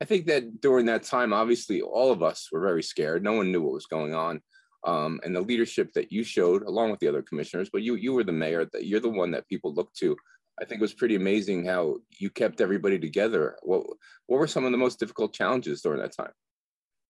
I 0.00 0.04
think 0.04 0.26
that 0.26 0.60
during 0.60 0.86
that 0.86 1.02
time, 1.02 1.32
obviously, 1.32 1.82
all 1.82 2.12
of 2.12 2.22
us 2.22 2.48
were 2.52 2.60
very 2.60 2.82
scared. 2.82 3.22
No 3.22 3.32
one 3.32 3.50
knew 3.50 3.60
what 3.60 3.72
was 3.72 3.86
going 3.86 4.14
on. 4.14 4.40
Um, 4.84 5.20
and 5.24 5.34
the 5.34 5.40
leadership 5.40 5.92
that 5.94 6.12
you 6.12 6.22
showed, 6.22 6.62
along 6.62 6.90
with 6.90 7.00
the 7.00 7.08
other 7.08 7.22
commissioners, 7.22 7.68
but 7.70 7.82
you 7.82 7.96
you 7.96 8.12
were 8.12 8.24
the 8.24 8.32
mayor. 8.32 8.64
That 8.72 8.86
you're 8.86 9.00
the 9.00 9.08
one 9.08 9.30
that 9.32 9.48
people 9.48 9.74
look 9.74 9.92
to. 9.94 10.16
I 10.60 10.64
think 10.64 10.80
it 10.80 10.82
was 10.82 10.94
pretty 10.94 11.14
amazing 11.14 11.64
how 11.64 11.98
you 12.18 12.30
kept 12.30 12.60
everybody 12.60 12.98
together. 12.98 13.56
What 13.62 13.86
what 14.26 14.38
were 14.38 14.46
some 14.46 14.64
of 14.64 14.72
the 14.72 14.78
most 14.78 14.98
difficult 14.98 15.32
challenges 15.32 15.82
during 15.82 16.00
that 16.00 16.16
time? 16.16 16.32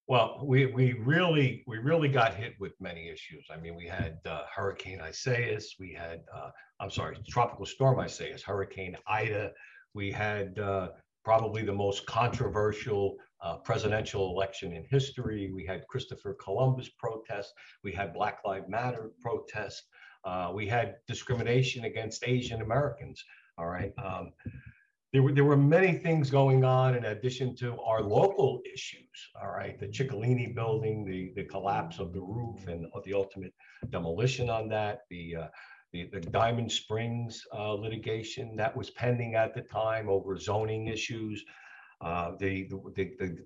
Well, 0.07 0.41
we 0.43 0.67
we 0.67 0.95
really 0.95 1.63
we 1.67 1.77
really 1.77 2.09
got 2.09 2.35
hit 2.35 2.55
with 2.59 2.73
many 2.81 3.09
issues. 3.09 3.47
I 3.51 3.59
mean, 3.59 3.77
we 3.77 3.87
had 3.87 4.19
uh, 4.25 4.45
Hurricane 4.55 5.03
Isaias. 5.03 5.75
We 5.79 5.93
had 5.93 6.23
uh, 6.35 6.51
I'm 6.81 6.91
sorry, 6.91 7.19
Tropical 7.29 7.67
Storm 7.67 7.99
Isaias, 8.01 8.43
Hurricane 8.43 8.97
Ida. 9.07 9.53
We 9.93 10.11
had 10.11 10.59
uh, 10.59 10.89
probably 11.25 11.63
the 11.63 11.75
most 11.75 12.07
controversial 12.07 13.17
uh, 13.41 13.57
presidential 13.57 14.31
election 14.31 14.73
in 14.73 14.85
history. 14.85 15.51
We 15.55 15.65
had 15.65 15.87
Christopher 15.87 16.35
Columbus 16.35 16.89
protests. 16.89 17.53
We 17.85 17.93
had 17.93 18.13
Black 18.13 18.41
Lives 18.45 18.69
Matter 18.69 19.13
protests. 19.21 19.85
Uh, 20.25 20.51
we 20.55 20.67
had 20.67 20.97
discrimination 21.07 21.85
against 21.85 22.25
Asian 22.27 22.63
Americans. 22.63 23.25
All 23.57 23.67
right. 23.67 23.93
Um, 24.03 24.33
there 25.13 25.23
were, 25.23 25.33
there 25.33 25.45
were 25.45 25.57
many 25.57 25.95
things 25.95 26.31
going 26.31 26.65
on 26.65 26.95
in 26.95 27.07
addition 27.07 27.57
to 27.57 27.81
our 27.81 28.03
local 28.03 28.61
issues. 28.73 29.31
All 29.41 29.51
right. 29.51 29.79
The 29.79 29.87
Ciccolini 29.87 30.55
building, 30.55 31.05
the, 31.05 31.33
the 31.35 31.49
collapse 31.49 31.99
of 31.99 32.13
the 32.13 32.21
roof 32.21 32.67
and 32.67 32.87
the 33.05 33.15
ultimate 33.15 33.55
demolition 33.91 34.51
on 34.51 34.69
that, 34.69 35.03
the 35.09 35.37
uh, 35.37 35.47
the, 35.93 36.09
the 36.13 36.21
Diamond 36.21 36.71
Springs 36.71 37.47
uh, 37.55 37.73
litigation 37.73 38.55
that 38.57 38.77
was 38.77 38.91
pending 38.91 39.35
at 39.35 39.55
the 39.55 39.63
time 39.63 40.09
over 40.09 40.37
zoning 40.37 40.89
issues, 40.89 41.45
uh, 42.01 42.33
the, 42.39 42.69
the, 42.69 43.11
the 43.19 43.39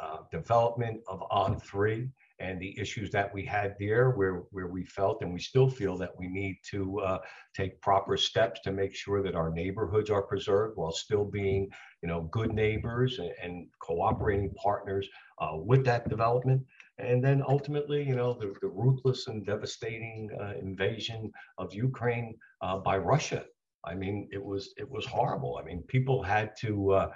uh, 0.00 0.18
development 0.30 1.00
of 1.08 1.20
On3 1.30 2.08
and 2.40 2.60
the 2.60 2.78
issues 2.78 3.10
that 3.10 3.32
we 3.34 3.44
had 3.44 3.74
there 3.80 4.10
where, 4.10 4.44
where 4.52 4.68
we 4.68 4.84
felt 4.84 5.22
and 5.22 5.32
we 5.32 5.40
still 5.40 5.68
feel 5.68 5.96
that 5.96 6.16
we 6.16 6.28
need 6.28 6.56
to 6.70 7.00
uh, 7.00 7.18
take 7.54 7.80
proper 7.80 8.16
steps 8.16 8.60
to 8.60 8.70
make 8.70 8.94
sure 8.94 9.22
that 9.22 9.34
our 9.34 9.50
neighborhoods 9.50 10.08
are 10.08 10.22
preserved 10.22 10.76
while 10.76 10.92
still 10.92 11.24
being 11.24 11.68
you 12.02 12.08
know 12.08 12.28
good 12.30 12.52
neighbors 12.52 13.18
and, 13.18 13.32
and 13.42 13.66
cooperating 13.80 14.54
partners 14.54 15.08
uh, 15.40 15.56
with 15.56 15.84
that 15.84 16.08
development 16.08 16.62
and 17.00 17.22
then 17.22 17.44
ultimately, 17.46 18.02
you 18.02 18.16
know, 18.16 18.34
the, 18.34 18.54
the 18.60 18.66
ruthless 18.68 19.28
and 19.28 19.46
devastating 19.46 20.30
uh, 20.40 20.54
invasion 20.60 21.30
of 21.56 21.72
Ukraine 21.72 22.34
uh, 22.60 22.78
by 22.78 22.98
Russia. 22.98 23.44
I 23.84 23.94
mean, 23.94 24.28
it 24.32 24.44
was 24.44 24.74
it 24.76 24.88
was 24.90 25.06
horrible. 25.06 25.60
I 25.60 25.64
mean, 25.64 25.82
people 25.86 26.24
had 26.24 26.56
to 26.60 27.08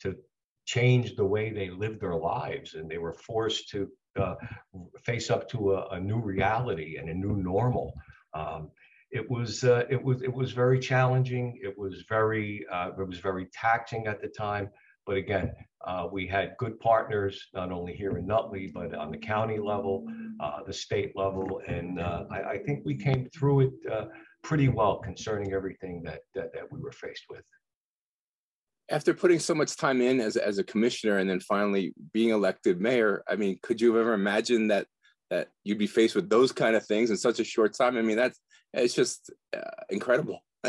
to 0.00 0.16
change 0.68 1.16
the 1.16 1.24
way 1.24 1.50
they 1.50 1.70
lived 1.70 1.98
their 1.98 2.14
lives, 2.14 2.74
and 2.74 2.90
they 2.90 2.98
were 2.98 3.14
forced 3.14 3.70
to 3.70 3.88
uh, 4.20 4.34
face 5.02 5.30
up 5.30 5.48
to 5.48 5.72
a, 5.72 5.88
a, 5.92 6.00
new 6.00 6.20
reality 6.20 6.98
and 6.98 7.08
a 7.08 7.14
new 7.14 7.36
normal. 7.36 7.94
Um, 8.34 8.70
it 9.10 9.28
was 9.30 9.64
uh, 9.64 9.84
it 9.88 10.02
was 10.02 10.20
it 10.20 10.32
was 10.32 10.52
very 10.52 10.78
challenging. 10.78 11.58
It 11.62 11.74
was 11.78 12.04
very 12.06 12.66
uh, 12.70 12.90
it 12.98 13.08
was 13.08 13.18
very 13.18 13.46
taxing 13.46 14.06
at 14.06 14.20
the 14.20 14.28
time. 14.28 14.68
But 15.06 15.16
again, 15.16 15.52
uh, 15.86 16.06
we 16.12 16.26
had 16.26 16.54
good 16.58 16.78
partners 16.80 17.48
not 17.54 17.72
only 17.72 17.94
here 17.94 18.18
in 18.18 18.26
Nutley 18.26 18.70
but 18.74 18.94
on 18.94 19.10
the 19.10 19.16
county 19.16 19.58
level, 19.58 20.06
uh, 20.40 20.62
the 20.66 20.72
state 20.74 21.12
level, 21.16 21.62
and 21.66 21.98
uh, 21.98 22.24
I, 22.30 22.40
I, 22.42 22.58
think 22.58 22.84
we 22.84 22.94
came 22.94 23.26
through 23.30 23.60
it 23.60 23.72
pretty 24.42 24.68
well 24.68 24.98
concerning 24.98 25.54
everything 25.54 26.02
that, 26.02 26.20
that 26.34 26.52
that 26.52 26.70
we 26.70 26.78
were 26.78 26.92
faced 26.92 27.24
with. 27.30 27.46
After 28.90 29.12
putting 29.12 29.38
so 29.38 29.54
much 29.54 29.76
time 29.76 30.00
in 30.00 30.20
as 30.20 30.36
as 30.36 30.58
a 30.58 30.64
commissioner 30.64 31.18
and 31.18 31.28
then 31.28 31.40
finally 31.40 31.92
being 32.12 32.30
elected 32.30 32.80
mayor, 32.80 33.22
I 33.28 33.36
mean, 33.36 33.58
could 33.62 33.80
you 33.80 33.92
have 33.92 34.00
ever 34.00 34.14
imagined 34.14 34.70
that 34.70 34.86
that 35.30 35.48
you'd 35.64 35.78
be 35.78 35.86
faced 35.86 36.14
with 36.14 36.30
those 36.30 36.52
kind 36.52 36.74
of 36.74 36.86
things 36.86 37.10
in 37.10 37.16
such 37.16 37.38
a 37.38 37.44
short 37.44 37.74
time? 37.74 37.98
I 37.98 38.02
mean, 38.02 38.16
that's 38.16 38.40
it's 38.72 38.94
just 38.94 39.30
uh, 39.56 39.84
incredible. 39.90 40.40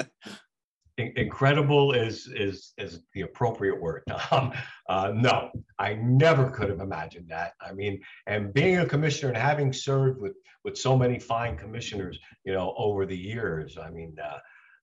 incredible 0.98 1.94
is 1.94 2.28
is 2.28 2.74
is 2.78 3.02
the 3.14 3.22
appropriate 3.22 3.80
word. 3.80 4.04
Um, 4.32 4.52
uh, 4.90 5.12
no, 5.16 5.50
I 5.78 5.94
never 5.94 6.50
could 6.50 6.70
have 6.70 6.82
imagined 6.82 7.28
that. 7.30 7.54
I 7.62 7.74
mean, 7.74 8.02
and 8.28 8.54
being 8.54 8.78
a 8.78 8.86
commissioner 8.86 9.30
and 9.30 9.38
having 9.38 9.72
served 9.72 10.20
with 10.20 10.34
with 10.64 10.78
so 10.78 10.98
many 10.98 11.20
fine 11.20 11.58
commissioners, 11.58 12.20
you 12.44 12.54
know, 12.54 12.74
over 12.78 13.06
the 13.06 13.18
years, 13.18 13.78
I 13.78 13.90
mean. 13.90 14.16
Uh, 14.22 14.40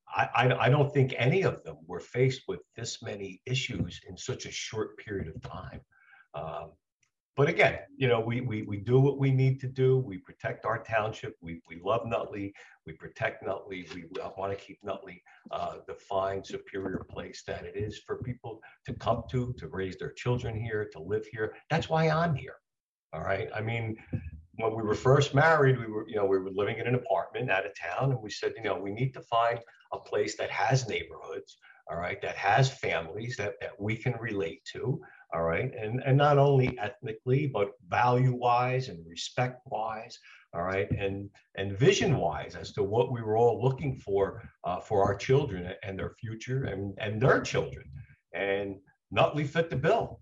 I, 0.09 0.55
I, 0.59 0.69
don't 0.69 0.93
think 0.93 1.15
any 1.17 1.43
of 1.43 1.63
them 1.65 1.77
were 1.87 2.01
faced 2.01 2.43
with 2.49 2.61
this 2.77 3.03
many 3.03 3.43
issues 3.45 4.01
in 4.09 4.17
such 4.17 4.47
a 4.47 4.51
short 4.51 4.97
period 4.99 5.29
of 5.29 5.43
time. 5.43 5.81
Um, 6.35 6.73
but 7.37 7.51
again, 7.51 7.81
you 7.97 8.09
know, 8.09 8.19
we, 8.19 8.41
we, 8.41 8.63
we 8.63 8.79
do 8.79 8.99
what 8.99 9.19
we 9.19 9.31
need 9.31 9.61
to 9.61 9.67
do. 9.67 9.99
We 9.99 10.17
protect 10.17 10.65
our 10.65 10.83
township. 10.83 11.37
We, 11.43 11.61
we 11.69 11.81
love 11.85 12.07
Nutley. 12.07 12.55
We 12.87 12.95
protect 12.95 13.45
Nutley. 13.45 13.87
We 13.95 14.05
want 14.39 14.59
to 14.59 14.65
keep 14.65 14.79
Nutley 14.83 15.23
uh, 15.51 15.77
the 15.87 15.95
fine, 15.95 16.43
superior 16.43 17.05
place 17.11 17.43
that 17.47 17.65
it 17.65 17.77
is 17.77 17.99
for 18.07 18.23
people 18.23 18.61
to 18.87 18.95
come 18.95 19.25
to, 19.31 19.55
to 19.59 19.69
raise 19.69 19.99
their 19.99 20.13
children 20.13 20.59
here, 20.59 20.89
to 20.93 20.99
live 20.99 21.27
here. 21.31 21.55
That's 21.69 21.91
why 21.91 22.09
I'm 22.09 22.35
here. 22.35 22.57
All 23.13 23.23
right. 23.23 23.49
I 23.55 23.61
mean, 23.61 23.97
when 24.57 24.75
we 24.75 24.83
were 24.83 24.95
first 24.95 25.35
married, 25.35 25.79
we 25.79 25.87
were, 25.87 26.09
you 26.09 26.17
know, 26.17 26.25
we 26.25 26.39
were 26.39 26.51
living 26.51 26.79
in 26.79 26.87
an 26.87 26.95
apartment 26.95 27.51
out 27.51 27.67
of 27.67 27.73
town, 27.75 28.13
and 28.13 28.23
we 28.23 28.31
said, 28.31 28.55
you 28.57 28.65
know, 28.65 28.79
we 28.79 28.93
need 28.93 29.13
to 29.15 29.21
find 29.23 29.61
a 29.93 29.99
place 29.99 30.37
that 30.37 30.51
has 30.51 30.89
neighborhoods, 30.89 31.59
all 31.91 31.99
right, 31.99 32.21
that 32.23 32.37
has 32.37 32.71
families 32.71 33.37
that, 33.37 33.55
that 33.61 33.79
we 33.79 33.97
can 33.97 34.15
relate 34.21 34.65
to, 34.73 35.01
all 35.35 35.43
right 35.43 35.73
and 35.75 36.03
and 36.07 36.17
not 36.17 36.39
only 36.39 36.79
ethnically 36.79 37.47
but 37.47 37.73
value 37.89 38.33
wise 38.33 38.89
and 38.89 39.05
respect 39.07 39.61
wise 39.67 40.19
all 40.55 40.63
right 40.63 40.91
and 40.93 41.29
and 41.57 41.79
vision 41.79 42.17
wise 42.17 42.55
as 42.55 42.73
to 42.73 42.83
what 42.83 43.13
we 43.13 43.23
were 43.23 43.37
all 43.37 43.63
looking 43.63 43.97
for 43.97 44.43
uh, 44.65 44.81
for 44.81 45.05
our 45.05 45.17
children 45.17 45.73
and 45.83 45.99
their 45.99 46.11
future 46.11 46.65
and 46.65 46.95
and 46.99 47.21
their 47.21 47.41
children 47.41 47.85
and 48.35 48.77
Nutley 49.11 49.45
fit 49.45 49.69
the 49.69 49.77
bill 49.77 50.21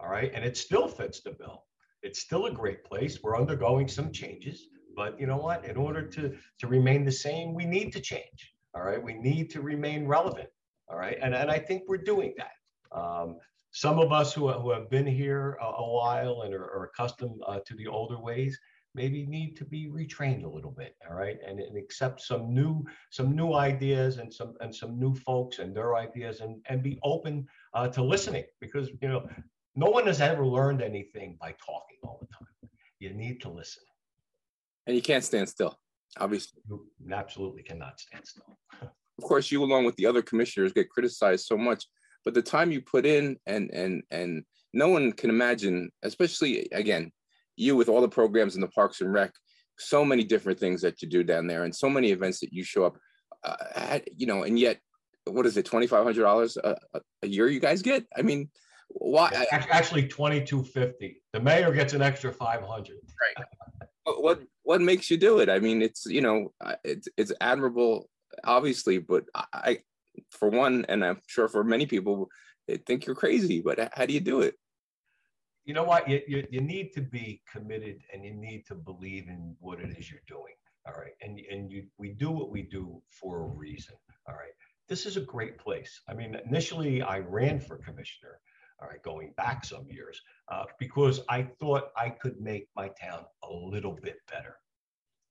all 0.00 0.08
right 0.08 0.30
and 0.32 0.44
it 0.44 0.56
still 0.56 0.86
fits 0.86 1.20
the 1.20 1.32
bill 1.32 1.65
it's 2.06 2.20
still 2.20 2.46
a 2.46 2.52
great 2.52 2.82
place. 2.84 3.22
We're 3.22 3.38
undergoing 3.38 3.88
some 3.88 4.10
changes 4.12 4.68
but 4.96 5.20
you 5.20 5.26
know 5.26 5.36
what? 5.36 5.64
In 5.64 5.76
order 5.76 6.02
to 6.02 6.34
to 6.58 6.66
remain 6.66 7.04
the 7.04 7.12
same 7.12 7.54
we 7.54 7.66
need 7.66 7.92
to 7.92 8.00
change 8.00 8.54
all 8.74 8.82
right? 8.82 9.02
We 9.02 9.14
need 9.14 9.50
to 9.50 9.60
remain 9.60 10.08
relevant 10.08 10.48
all 10.88 10.98
right? 10.98 11.18
And 11.22 11.34
and 11.34 11.50
i 11.50 11.58
think 11.58 11.82
we're 11.86 12.08
doing 12.12 12.34
that. 12.38 12.56
Um, 12.98 13.36
some 13.70 13.98
of 13.98 14.10
us 14.10 14.32
who, 14.32 14.50
who 14.50 14.70
have 14.70 14.88
been 14.88 15.06
here 15.06 15.58
a, 15.60 15.66
a 15.66 15.92
while 15.94 16.42
and 16.42 16.54
are, 16.54 16.64
are 16.64 16.84
accustomed 16.84 17.38
uh, 17.46 17.60
to 17.66 17.74
the 17.76 17.86
older 17.86 18.18
ways 18.18 18.58
maybe 18.94 19.26
need 19.26 19.54
to 19.54 19.66
be 19.66 19.90
retrained 19.90 20.44
a 20.44 20.48
little 20.48 20.70
bit 20.70 20.96
all 21.06 21.14
right? 21.14 21.36
And, 21.46 21.60
and 21.60 21.76
accept 21.76 22.22
some 22.22 22.54
new 22.54 22.84
some 23.10 23.36
new 23.36 23.52
ideas 23.52 24.16
and 24.16 24.32
some 24.32 24.54
and 24.60 24.74
some 24.74 24.98
new 24.98 25.14
folks 25.14 25.58
and 25.58 25.76
their 25.76 25.96
ideas 25.96 26.40
and 26.40 26.52
and 26.70 26.82
be 26.82 26.98
open 27.02 27.46
uh, 27.74 27.88
to 27.88 28.02
listening 28.02 28.46
because 28.60 28.88
you 29.02 29.08
know 29.08 29.28
no 29.76 29.90
one 29.90 30.06
has 30.06 30.20
ever 30.20 30.44
learned 30.46 30.82
anything 30.82 31.36
by 31.40 31.54
talking 31.64 31.98
all 32.02 32.18
the 32.20 32.26
time. 32.26 32.70
You 32.98 33.12
need 33.12 33.40
to 33.42 33.50
listen. 33.50 33.82
And 34.86 34.96
you 34.96 35.02
can't 35.02 35.22
stand 35.22 35.48
still 35.48 35.78
obviously. 36.18 36.62
You 36.68 36.86
absolutely 37.12 37.62
cannot 37.62 38.00
stand 38.00 38.26
still. 38.26 38.58
Of 39.18 39.24
course 39.24 39.50
you 39.50 39.64
along 39.64 39.86
with 39.86 39.96
the 39.96 40.04
other 40.04 40.20
commissioners 40.20 40.74
get 40.74 40.90
criticized 40.90 41.46
so 41.46 41.56
much 41.56 41.86
but 42.26 42.34
the 42.34 42.42
time 42.42 42.70
you 42.70 42.82
put 42.82 43.06
in 43.06 43.38
and 43.46 43.70
and 43.70 44.02
and 44.10 44.44
no 44.74 44.90
one 44.90 45.10
can 45.12 45.30
imagine 45.30 45.90
especially 46.02 46.68
again 46.70 47.10
you 47.56 47.76
with 47.76 47.88
all 47.88 48.02
the 48.02 48.10
programs 48.10 48.56
in 48.56 48.60
the 48.60 48.68
parks 48.68 49.00
and 49.00 49.10
rec 49.10 49.32
so 49.78 50.04
many 50.04 50.22
different 50.22 50.60
things 50.60 50.82
that 50.82 51.00
you 51.00 51.08
do 51.08 51.24
down 51.24 51.46
there 51.46 51.64
and 51.64 51.74
so 51.74 51.88
many 51.88 52.10
events 52.10 52.40
that 52.40 52.52
you 52.52 52.62
show 52.62 52.84
up 52.84 52.98
uh, 53.42 53.56
at, 53.74 54.20
you 54.20 54.26
know 54.26 54.42
and 54.42 54.58
yet 54.58 54.80
what 55.24 55.46
is 55.46 55.56
it 55.56 55.64
$2500 55.64 56.56
a, 57.22 57.26
year 57.26 57.48
you 57.48 57.58
guys 57.58 57.80
get? 57.80 58.04
I 58.14 58.20
mean 58.20 58.50
why 58.88 59.46
actually 59.50 60.06
2250 60.06 61.20
the 61.32 61.40
mayor 61.40 61.72
gets 61.72 61.92
an 61.92 62.02
extra 62.02 62.32
500 62.32 62.96
right 63.36 63.46
what 64.18 64.40
what 64.62 64.80
makes 64.80 65.10
you 65.10 65.16
do 65.16 65.40
it 65.40 65.48
i 65.48 65.58
mean 65.58 65.82
it's 65.82 66.06
you 66.06 66.20
know 66.20 66.52
it's 66.84 67.08
it's 67.16 67.32
admirable 67.40 68.08
obviously 68.44 68.98
but 68.98 69.24
i 69.52 69.78
for 70.30 70.48
one, 70.48 70.84
and 70.88 71.04
I'm 71.04 71.20
sure 71.26 71.48
for 71.48 71.64
many 71.64 71.86
people, 71.86 72.28
they 72.66 72.76
think 72.76 73.06
you're 73.06 73.14
crazy. 73.14 73.60
But 73.60 73.92
how 73.94 74.06
do 74.06 74.12
you 74.12 74.20
do 74.20 74.40
it? 74.40 74.54
You 75.64 75.74
know 75.74 75.84
what? 75.84 76.08
You, 76.08 76.20
you, 76.28 76.46
you 76.50 76.60
need 76.60 76.92
to 76.94 77.00
be 77.00 77.42
committed 77.50 78.02
and 78.12 78.24
you 78.24 78.32
need 78.32 78.64
to 78.66 78.74
believe 78.74 79.28
in 79.28 79.56
what 79.60 79.80
it 79.80 79.96
is 79.98 80.10
you're 80.10 80.20
doing. 80.28 80.54
All 80.86 80.94
right. 80.94 81.12
And, 81.20 81.40
and 81.50 81.70
you, 81.70 81.86
we 81.98 82.10
do 82.10 82.30
what 82.30 82.50
we 82.50 82.62
do 82.62 83.02
for 83.10 83.42
a 83.42 83.46
reason. 83.46 83.96
All 84.28 84.34
right. 84.34 84.52
This 84.88 85.06
is 85.06 85.16
a 85.16 85.20
great 85.20 85.58
place. 85.58 86.00
I 86.08 86.14
mean, 86.14 86.36
initially 86.48 87.02
I 87.02 87.18
ran 87.18 87.58
for 87.58 87.78
commissioner, 87.78 88.38
all 88.80 88.88
right, 88.88 89.02
going 89.02 89.32
back 89.36 89.64
some 89.64 89.86
years, 89.90 90.20
uh, 90.52 90.64
because 90.78 91.20
I 91.28 91.42
thought 91.42 91.90
I 91.96 92.10
could 92.10 92.40
make 92.40 92.68
my 92.76 92.88
town 92.88 93.24
a 93.42 93.52
little 93.52 93.98
bit 94.02 94.18
better. 94.30 94.56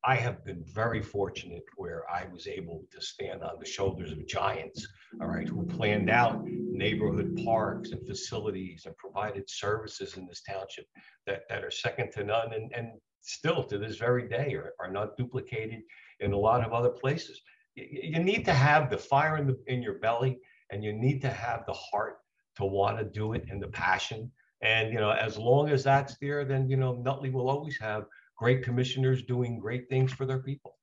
I 0.08 0.16
have 0.16 0.46
been 0.46 0.64
very 0.64 1.02
fortunate 1.02 1.64
where 1.78 2.04
I 2.10 2.28
was 2.32 2.46
able 2.48 2.86
to 2.92 3.02
stand 3.02 3.42
on 3.42 3.56
the 3.60 3.66
shoulders 3.66 4.12
of 4.12 4.28
giants, 4.28 4.88
all 5.20 5.28
right, 5.28 5.48
who 5.48 5.66
planned 5.66 6.12
out 6.12 6.46
neighborhood 6.46 7.40
parks 7.44 7.90
and 7.92 8.06
facilities 8.06 8.86
and 8.86 8.96
provided 8.98 9.50
services 9.50 10.16
in 10.16 10.28
this 10.28 10.44
township 10.44 10.86
that, 11.26 11.44
that 11.50 11.64
are 11.64 11.72
second 11.72 12.12
to 12.12 12.24
none 12.24 12.54
and, 12.54 12.72
and 12.76 12.92
still 13.22 13.64
to 13.64 13.80
this 13.80 13.98
very 13.98 14.28
day 14.28 14.54
are, 14.54 14.74
are 14.80 14.92
not 14.92 15.18
duplicated 15.18 15.82
in 16.20 16.34
a 16.34 16.38
lot 16.38 16.64
of 16.64 16.72
other 16.72 16.90
places. 16.90 17.42
You, 17.74 17.88
you 17.90 18.20
need 18.20 18.46
to 18.46 18.54
have 18.54 18.92
the 18.92 18.98
fire 19.00 19.38
in, 19.38 19.48
the, 19.48 19.58
in 19.66 19.82
your 19.82 19.96
belly 19.96 20.38
and 20.72 20.84
you 20.84 20.94
need 20.94 21.20
to 21.22 21.32
have 21.32 21.66
the 21.66 21.74
heart 21.74 22.18
to 22.58 22.66
want 22.66 22.98
to 22.98 23.04
do 23.04 23.34
it 23.34 23.46
and 23.50 23.62
the 23.62 23.68
passion. 23.68 24.32
And, 24.62 24.92
you 24.94 25.00
know, 25.00 25.12
as 25.12 25.38
long 25.38 25.70
as 25.70 25.84
that's 25.84 26.18
there, 26.18 26.46
then, 26.46 26.70
you 26.70 26.78
know, 26.78 26.94
Nutley 26.96 27.30
will 27.30 27.50
always 27.50 27.78
have 27.80 28.06
great 28.38 28.64
commissioners 28.64 29.22
doing 29.24 29.60
great 29.60 29.90
things 29.90 30.12
for 30.12 30.26
their 30.26 30.40
people. 30.40 30.78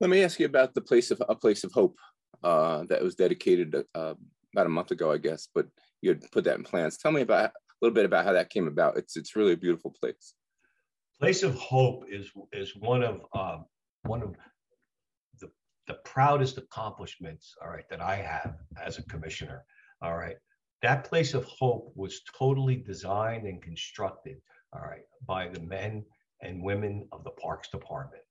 Let 0.00 0.10
me 0.10 0.22
ask 0.22 0.38
you 0.38 0.46
about 0.46 0.74
the 0.74 0.80
place 0.80 1.10
of 1.10 1.20
a 1.28 1.34
place 1.34 1.64
of 1.64 1.72
hope 1.72 1.98
uh, 2.44 2.84
that 2.88 3.02
was 3.02 3.16
dedicated 3.16 3.74
uh, 3.94 4.14
about 4.54 4.66
a 4.66 4.70
month 4.70 4.92
ago, 4.92 5.10
I 5.10 5.18
guess. 5.18 5.48
But 5.52 5.66
you 6.00 6.10
had 6.10 6.30
put 6.30 6.44
that 6.44 6.56
in 6.56 6.62
plans. 6.62 6.98
Tell 6.98 7.10
me 7.10 7.22
about 7.22 7.46
a 7.46 7.52
little 7.82 7.94
bit 7.94 8.04
about 8.04 8.24
how 8.24 8.32
that 8.32 8.50
came 8.50 8.68
about. 8.68 8.96
It's 8.96 9.16
it's 9.16 9.34
really 9.34 9.54
a 9.54 9.56
beautiful 9.56 9.92
place. 10.00 10.34
Place 11.18 11.42
of 11.42 11.56
Hope 11.56 12.04
is 12.08 12.30
is 12.52 12.76
one 12.76 13.02
of 13.02 13.22
uh, 13.32 13.58
one 14.02 14.22
of 14.22 14.36
the 15.88 15.98
proudest 16.04 16.58
accomplishments. 16.58 17.54
All 17.60 17.70
right, 17.70 17.88
that 17.90 18.00
I 18.00 18.16
have 18.16 18.54
as 18.80 18.98
a 18.98 19.02
commissioner. 19.04 19.64
All 20.00 20.16
right, 20.16 20.36
that 20.82 21.04
place 21.04 21.34
of 21.34 21.44
hope 21.44 21.92
was 21.96 22.20
totally 22.38 22.76
designed 22.76 23.46
and 23.46 23.60
constructed 23.60 24.36
all 24.72 24.82
right, 24.82 25.02
by 25.26 25.48
the 25.48 25.60
men 25.60 26.04
and 26.42 26.62
women 26.62 27.08
of 27.12 27.24
the 27.24 27.30
Parks 27.30 27.68
Department. 27.68 28.22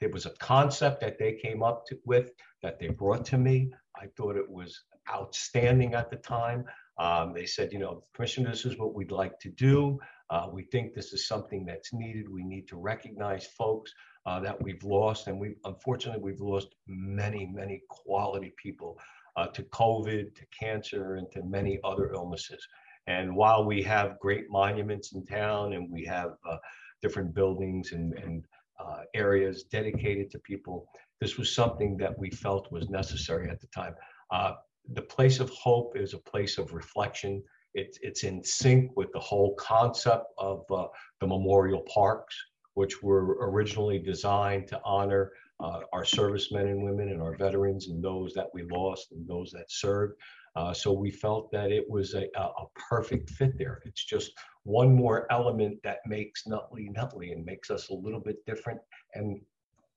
There 0.00 0.10
was 0.10 0.26
a 0.26 0.30
concept 0.30 1.00
that 1.00 1.18
they 1.18 1.34
came 1.34 1.62
up 1.62 1.86
to, 1.86 1.98
with 2.04 2.32
that 2.62 2.78
they 2.78 2.88
brought 2.88 3.24
to 3.26 3.38
me. 3.38 3.72
I 3.96 4.06
thought 4.16 4.36
it 4.36 4.48
was 4.48 4.82
outstanding 5.10 5.94
at 5.94 6.10
the 6.10 6.16
time. 6.16 6.64
Um, 6.98 7.32
they 7.34 7.46
said, 7.46 7.72
you 7.72 7.78
know, 7.78 8.04
Commissioner, 8.14 8.50
this 8.50 8.64
is 8.64 8.78
what 8.78 8.94
we'd 8.94 9.12
like 9.12 9.38
to 9.40 9.50
do. 9.50 9.98
Uh, 10.28 10.48
we 10.50 10.64
think 10.64 10.92
this 10.92 11.12
is 11.12 11.28
something 11.28 11.64
that's 11.64 11.92
needed. 11.92 12.28
We 12.28 12.42
need 12.42 12.68
to 12.68 12.76
recognize 12.76 13.46
folks 13.46 13.92
uh, 14.26 14.40
that 14.40 14.60
we've 14.62 14.82
lost, 14.82 15.28
and 15.28 15.38
we 15.38 15.54
unfortunately 15.64 16.22
we've 16.22 16.40
lost 16.40 16.74
many, 16.86 17.46
many 17.46 17.82
quality 17.88 18.52
people 18.56 18.98
uh, 19.36 19.46
to 19.48 19.62
COVID, 19.64 20.34
to 20.34 20.46
cancer, 20.58 21.14
and 21.14 21.30
to 21.32 21.42
many 21.44 21.78
other 21.84 22.12
illnesses. 22.12 22.66
And 23.06 23.34
while 23.36 23.64
we 23.64 23.82
have 23.82 24.18
great 24.18 24.50
monuments 24.50 25.12
in 25.12 25.24
town 25.24 25.74
and 25.74 25.90
we 25.90 26.04
have 26.06 26.32
uh, 26.48 26.56
different 27.02 27.34
buildings 27.34 27.92
and, 27.92 28.14
and 28.14 28.44
uh, 28.80 29.02
areas 29.14 29.64
dedicated 29.64 30.30
to 30.32 30.38
people, 30.40 30.88
this 31.20 31.38
was 31.38 31.54
something 31.54 31.96
that 31.98 32.18
we 32.18 32.30
felt 32.30 32.70
was 32.72 32.90
necessary 32.90 33.48
at 33.48 33.60
the 33.60 33.68
time. 33.68 33.94
Uh, 34.32 34.54
the 34.92 35.02
place 35.02 35.38
of 35.40 35.50
hope 35.50 35.96
is 35.96 36.14
a 36.14 36.18
place 36.18 36.58
of 36.58 36.72
reflection. 36.72 37.42
It's, 37.74 37.98
it's 38.02 38.24
in 38.24 38.42
sync 38.42 38.96
with 38.96 39.12
the 39.12 39.20
whole 39.20 39.54
concept 39.54 40.24
of 40.38 40.64
uh, 40.70 40.86
the 41.20 41.26
memorial 41.26 41.82
parks, 41.82 42.34
which 42.76 43.02
were 43.02 43.38
originally 43.40 43.98
designed 43.98 44.68
to 44.68 44.78
honor 44.84 45.32
uh, 45.60 45.80
our 45.94 46.04
servicemen 46.04 46.68
and 46.68 46.82
women 46.82 47.08
and 47.08 47.22
our 47.22 47.34
veterans 47.34 47.88
and 47.88 48.04
those 48.04 48.34
that 48.34 48.48
we 48.52 48.64
lost 48.64 49.12
and 49.12 49.26
those 49.26 49.50
that 49.50 49.64
served. 49.70 50.12
Uh, 50.56 50.74
so 50.74 50.92
we 50.92 51.10
felt 51.10 51.50
that 51.50 51.72
it 51.72 51.88
was 51.88 52.12
a, 52.12 52.26
a, 52.36 52.64
perfect 52.88 53.30
fit 53.30 53.56
there. 53.56 53.80
It's 53.86 54.04
just 54.04 54.32
one 54.64 54.94
more 54.94 55.26
element 55.30 55.78
that 55.84 56.00
makes 56.06 56.46
Nutley 56.46 56.90
Nutley 56.90 57.32
and 57.32 57.46
makes 57.46 57.70
us 57.70 57.88
a 57.88 57.94
little 57.94 58.20
bit 58.20 58.44
different. 58.44 58.78
And 59.14 59.40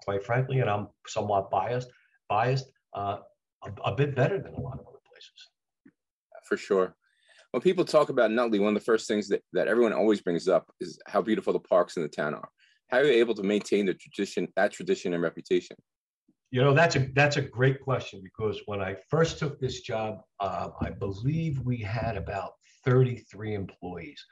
quite 0.03 0.23
frankly, 0.23 0.61
and 0.61 0.69
I'm 0.69 0.87
somewhat 1.05 1.51
biased, 1.51 1.89
biased, 2.29 2.71
uh, 2.93 3.17
a, 3.65 3.89
a 3.91 3.95
bit 3.95 4.15
better 4.15 4.37
than 4.37 4.53
a 4.53 4.59
lot 4.59 4.79
of 4.79 4.87
other 4.87 4.99
places. 5.05 5.49
For 6.47 6.55
sure 6.55 6.95
when 7.51 7.61
people 7.61 7.83
talk 7.83 8.09
about 8.09 8.31
Nutley, 8.31 8.59
one 8.59 8.75
of 8.75 8.81
the 8.81 8.85
first 8.85 9.07
things 9.07 9.27
that, 9.29 9.43
that 9.53 9.67
everyone 9.67 9.93
always 9.93 10.21
brings 10.21 10.47
up 10.47 10.71
is 10.79 10.99
how 11.07 11.21
beautiful 11.21 11.53
the 11.53 11.59
parks 11.59 11.97
in 11.97 12.03
the 12.03 12.09
town 12.09 12.33
are. 12.33 12.49
How 12.89 12.97
are 12.97 13.05
you 13.05 13.13
able 13.13 13.35
to 13.35 13.43
maintain 13.43 13.85
the 13.85 13.93
tradition, 13.93 14.47
that 14.55 14.71
tradition 14.71 15.13
and 15.13 15.21
reputation? 15.21 15.75
You 16.51 16.63
know, 16.63 16.73
that's 16.73 16.95
a 16.95 17.07
that's 17.13 17.37
a 17.37 17.41
great 17.41 17.79
question 17.79 18.21
because 18.23 18.61
when 18.65 18.81
I 18.81 18.95
first 19.09 19.37
took 19.37 19.59
this 19.59 19.81
job, 19.81 20.21
uh, 20.39 20.69
I 20.81 20.89
believe 20.89 21.59
we 21.59 21.77
had 21.77 22.17
about 22.17 22.53
33 22.85 23.53
employees. 23.53 24.25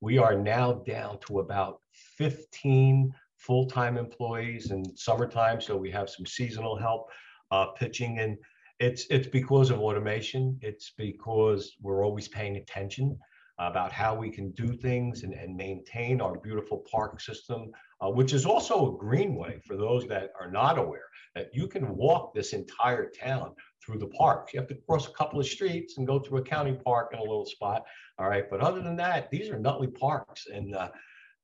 We 0.00 0.18
are 0.18 0.38
now 0.38 0.74
down 0.86 1.18
to 1.26 1.40
about 1.40 1.80
15 1.92 3.12
full-time 3.38 3.96
employees 3.96 4.70
in 4.70 4.84
summertime, 4.96 5.60
so 5.60 5.76
we 5.76 5.90
have 5.90 6.08
some 6.08 6.26
seasonal 6.26 6.76
help 6.76 7.08
uh, 7.50 7.66
pitching 7.72 8.18
in 8.18 8.38
it's 8.80 9.06
it's 9.10 9.28
because 9.28 9.70
of 9.70 9.80
automation. 9.80 10.58
It's 10.60 10.92
because 10.96 11.76
we're 11.80 12.04
always 12.04 12.28
paying 12.28 12.56
attention 12.56 13.18
about 13.58 13.92
how 13.92 14.14
we 14.14 14.30
can 14.30 14.50
do 14.52 14.72
things 14.76 15.22
and, 15.22 15.32
and 15.32 15.56
maintain 15.56 16.20
our 16.20 16.38
beautiful 16.40 16.84
park 16.90 17.20
system, 17.20 17.70
uh, 18.04 18.10
which 18.10 18.32
is 18.32 18.44
also 18.44 18.94
a 18.94 18.98
greenway 18.98 19.58
for 19.66 19.76
those 19.76 20.06
that 20.06 20.30
are 20.38 20.50
not 20.50 20.78
aware 20.78 21.08
that 21.34 21.50
you 21.52 21.66
can 21.66 21.96
walk 21.96 22.34
this 22.34 22.52
entire 22.52 23.10
town 23.10 23.52
through 23.84 23.98
the 23.98 24.08
park. 24.08 24.50
You 24.52 24.60
have 24.60 24.68
to 24.68 24.78
cross 24.88 25.08
a 25.08 25.12
couple 25.12 25.40
of 25.40 25.46
streets 25.46 25.98
and 25.98 26.06
go 26.06 26.18
through 26.18 26.38
a 26.38 26.44
county 26.44 26.74
park 26.84 27.10
in 27.12 27.18
a 27.18 27.22
little 27.22 27.46
spot. 27.46 27.84
All 28.18 28.28
right. 28.28 28.48
But 28.48 28.60
other 28.60 28.80
than 28.80 28.96
that, 28.96 29.30
these 29.30 29.50
are 29.50 29.58
Nutley 29.58 29.88
parks. 29.88 30.46
And 30.52 30.74
uh, 30.74 30.90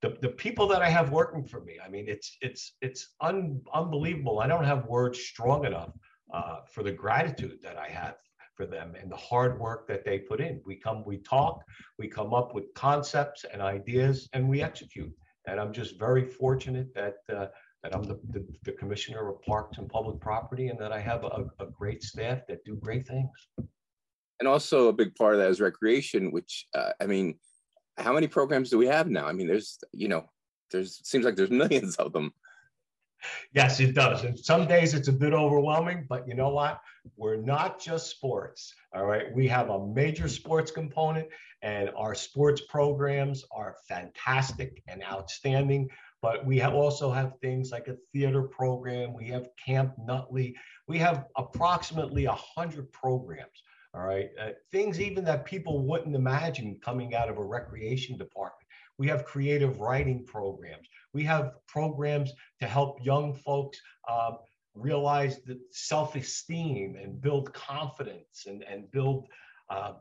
the, 0.03 0.17
the 0.21 0.29
people 0.29 0.67
that 0.69 0.83
I 0.83 0.89
have 0.89 1.11
working 1.11 1.45
for 1.45 1.61
me, 1.61 1.79
I 1.85 1.89
mean, 1.89 2.07
it's 2.09 2.37
it's 2.41 2.77
it's 2.81 3.15
un, 3.21 3.61
unbelievable. 3.75 4.41
I 4.41 4.47
don't 4.47 4.65
have 4.65 4.87
words 4.87 5.19
strong 5.19 5.65
enough 5.65 5.93
uh, 6.33 6.59
for 6.73 6.83
the 6.83 6.93
gratitude 6.93 7.59
that 7.63 7.77
I 7.77 7.89
have 7.89 8.17
for 8.55 8.67
them 8.67 8.95
and 9.01 9.11
the 9.11 9.17
hard 9.17 9.59
work 9.59 9.89
that 9.89 10.05
they 10.05 10.19
put 10.19 10.41
in. 10.41 10.61
We 10.65 10.77
come, 10.77 11.03
we 11.07 11.19
talk, 11.19 11.63
we 11.99 12.09
come 12.09 12.35
up 12.35 12.55
with 12.55 12.65
concepts 12.75 13.45
and 13.51 13.63
ideas, 13.63 14.29
and 14.35 14.49
we 14.49 14.63
execute. 14.63 15.13
And 15.47 15.59
I'm 15.59 15.73
just 15.73 15.99
very 15.99 16.25
fortunate 16.25 16.95
that 16.95 17.17
uh, 17.35 17.47
that 17.83 17.95
I'm 17.95 18.03
the, 18.03 18.21
the, 18.31 18.47
the, 18.65 18.73
commissioner 18.73 19.31
of 19.31 19.41
parks 19.43 19.79
and 19.79 19.89
public 19.89 20.21
property, 20.21 20.69
and 20.69 20.79
that 20.79 20.93
I 20.93 21.01
have 21.01 21.25
a, 21.25 21.47
a 21.61 21.67
great 21.67 22.03
staff 22.03 22.41
that 22.47 22.63
do 22.65 22.77
great 22.77 23.09
things. 23.09 23.31
And 24.39 24.47
also 24.49 24.89
a 24.89 24.93
big 24.93 25.15
part 25.15 25.35
of 25.35 25.41
that 25.41 25.51
is 25.51 25.61
recreation, 25.61 26.31
which 26.31 26.67
uh, 26.75 26.93
I 27.01 27.07
mean, 27.07 27.39
how 27.97 28.13
many 28.13 28.27
programs 28.27 28.71
do 28.71 28.79
we 28.79 28.87
have 28.87 29.09
now? 29.09 29.27
I 29.27 29.33
mean, 29.33 29.47
there's 29.47 29.79
you 29.93 30.09
know, 30.09 30.27
there's 30.71 31.01
seems 31.05 31.25
like 31.25 31.37
there's 31.37 31.51
millions 31.63 31.97
of 31.97 32.13
them. 32.13 32.33
Yes, 33.53 33.81
it 33.81 33.95
does. 33.95 34.25
And 34.25 34.39
some 34.39 34.67
days 34.67 34.95
it's 34.95 35.09
a 35.09 35.13
bit 35.13 35.33
overwhelming, 35.33 36.07
but 36.09 36.27
you 36.27 36.35
know 36.35 36.51
what? 36.51 36.81
We're 37.17 37.37
not 37.37 37.81
just 37.81 38.11
sports. 38.11 38.75
All 38.95 39.07
right. 39.07 39.33
We 39.35 39.49
have 39.49 39.71
a 39.71 39.87
major 39.87 40.29
sports 40.29 40.71
component, 40.71 41.29
and 41.63 41.91
our 41.97 42.15
sports 42.15 42.63
programs 42.69 43.45
are 43.51 43.77
fantastic 43.89 44.83
and 44.89 45.03
outstanding. 45.03 45.89
But 46.23 46.45
we 46.45 46.59
have 46.59 46.75
also 46.75 47.11
have 47.11 47.39
things 47.41 47.71
like 47.71 47.89
a 47.89 47.97
theater 48.13 48.43
program. 48.43 49.15
We 49.15 49.29
have 49.29 49.49
Camp 49.65 49.95
Nutley. 49.99 50.55
We 50.87 50.99
have 50.99 51.27
approximately 51.37 52.27
a 52.27 52.33
hundred 52.33 52.93
programs. 52.93 53.63
All 53.95 54.03
right. 54.03 54.29
Uh, 54.41 54.51
things 54.71 55.01
even 55.01 55.25
that 55.25 55.45
people 55.45 55.85
wouldn't 55.85 56.15
imagine 56.15 56.79
coming 56.85 57.15
out 57.15 57.29
of 57.29 57.39
a 57.39 57.45
recreation 57.45 58.17
department. 58.17 58.60
We 59.01 59.07
have 59.07 59.25
creative 59.25 59.81
writing 59.81 60.27
programs. 60.27 60.87
We 61.15 61.25
have 61.25 61.55
programs 61.67 62.35
to 62.61 62.67
help 62.67 62.99
young 63.03 63.33
folks 63.33 63.81
uh, 64.07 64.33
realize 64.75 65.41
the 65.47 65.59
self-esteem 65.71 66.97
and 67.03 67.19
build 67.19 67.51
confidence 67.55 68.45
and, 68.47 68.63
and 68.65 68.91
build 68.91 69.27
uh, 69.71 69.93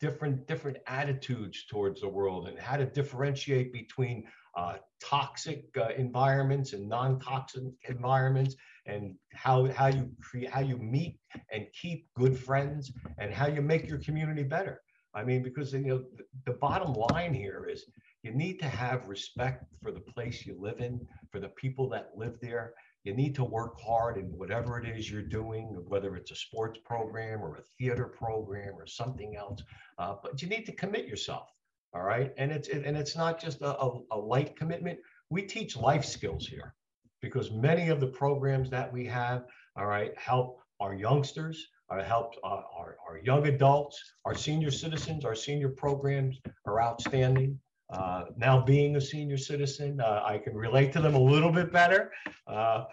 different 0.00 0.46
different 0.48 0.78
attitudes 0.86 1.66
towards 1.68 2.00
the 2.00 2.08
world 2.08 2.48
and 2.48 2.58
how 2.58 2.78
to 2.78 2.86
differentiate 2.86 3.74
between 3.74 4.24
uh, 4.56 4.76
toxic 5.02 5.66
uh, 5.76 5.88
environments 5.98 6.72
and 6.72 6.88
non-toxic 6.88 7.62
environments 7.90 8.56
and 8.86 9.16
how 9.34 9.70
how 9.70 9.88
you 9.88 10.10
create 10.22 10.48
how 10.48 10.60
you 10.60 10.78
meet 10.78 11.18
and 11.52 11.66
keep 11.78 12.08
good 12.14 12.38
friends 12.38 12.90
and 13.18 13.34
how 13.34 13.46
you 13.46 13.60
make 13.60 13.86
your 13.86 13.98
community 13.98 14.42
better 14.42 14.80
i 15.14 15.22
mean 15.22 15.42
because 15.42 15.74
you 15.74 15.80
know 15.80 16.04
the, 16.16 16.24
the 16.46 16.58
bottom 16.58 16.94
line 16.94 17.34
here 17.34 17.68
is 17.70 17.84
you 18.26 18.34
need 18.34 18.58
to 18.58 18.68
have 18.68 19.06
respect 19.06 19.64
for 19.80 19.92
the 19.92 20.00
place 20.00 20.44
you 20.44 20.56
live 20.58 20.80
in, 20.80 21.00
for 21.30 21.38
the 21.38 21.50
people 21.50 21.88
that 21.90 22.10
live 22.16 22.36
there. 22.42 22.74
You 23.04 23.14
need 23.14 23.36
to 23.36 23.44
work 23.44 23.80
hard 23.80 24.18
in 24.18 24.24
whatever 24.36 24.80
it 24.80 24.88
is 24.88 25.08
you're 25.08 25.22
doing, 25.22 25.66
whether 25.86 26.16
it's 26.16 26.32
a 26.32 26.34
sports 26.34 26.80
program 26.84 27.40
or 27.40 27.54
a 27.54 27.62
theater 27.78 28.06
program 28.06 28.74
or 28.76 28.86
something 28.88 29.36
else. 29.36 29.62
Uh, 29.96 30.16
but 30.24 30.42
you 30.42 30.48
need 30.48 30.66
to 30.66 30.72
commit 30.72 31.06
yourself. 31.06 31.46
All 31.94 32.02
right. 32.02 32.32
And 32.36 32.50
it's 32.50 32.68
and 32.68 32.96
it's 32.96 33.16
not 33.16 33.40
just 33.40 33.62
a, 33.62 33.78
a, 33.80 34.00
a 34.10 34.18
light 34.18 34.56
commitment. 34.56 34.98
We 35.30 35.42
teach 35.42 35.76
life 35.76 36.04
skills 36.04 36.48
here 36.48 36.74
because 37.22 37.52
many 37.52 37.90
of 37.90 38.00
the 38.00 38.08
programs 38.08 38.70
that 38.70 38.92
we 38.92 39.06
have, 39.06 39.44
all 39.76 39.86
right, 39.86 40.12
help 40.18 40.58
our 40.80 40.94
youngsters, 40.96 41.64
uh, 41.90 42.02
help 42.02 42.34
uh, 42.42 42.62
our, 42.76 42.96
our 43.08 43.20
young 43.22 43.46
adults, 43.46 44.02
our 44.24 44.34
senior 44.34 44.72
citizens, 44.72 45.24
our 45.24 45.36
senior 45.36 45.68
programs 45.68 46.40
are 46.66 46.82
outstanding. 46.82 47.60
Uh, 47.90 48.24
now 48.36 48.60
being 48.60 48.96
a 48.96 49.00
senior 49.00 49.36
citizen, 49.36 50.00
uh, 50.00 50.22
I 50.24 50.38
can 50.38 50.54
relate 50.54 50.92
to 50.94 51.00
them 51.00 51.14
a 51.14 51.20
little 51.20 51.52
bit 51.52 51.72
better. 51.72 52.12
Uh, 52.46 52.84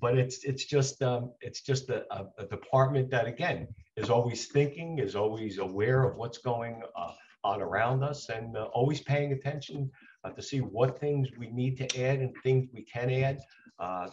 but 0.00 0.16
it's 0.16 0.44
it's 0.44 0.64
just 0.64 1.02
um, 1.02 1.32
it's 1.40 1.60
just 1.60 1.90
a, 1.90 2.04
a, 2.14 2.26
a, 2.38 2.46
department 2.46 3.10
that 3.10 3.26
again 3.26 3.68
is 3.96 4.08
always 4.08 4.46
thinking, 4.46 4.98
is 4.98 5.14
always 5.14 5.58
aware 5.58 6.04
of 6.04 6.16
what's 6.16 6.38
going 6.38 6.82
uh, 6.96 7.12
on 7.44 7.60
around 7.60 8.02
us, 8.02 8.28
and 8.28 8.56
uh, 8.56 8.64
always 8.72 9.00
paying 9.00 9.32
attention 9.32 9.90
uh, 10.24 10.30
to 10.30 10.40
see 10.40 10.60
what 10.60 10.98
things 10.98 11.28
we 11.36 11.50
need 11.50 11.76
to 11.76 12.02
add 12.02 12.20
and 12.20 12.32
things 12.42 12.66
we 12.72 12.82
can 12.82 13.10
add 13.10 13.40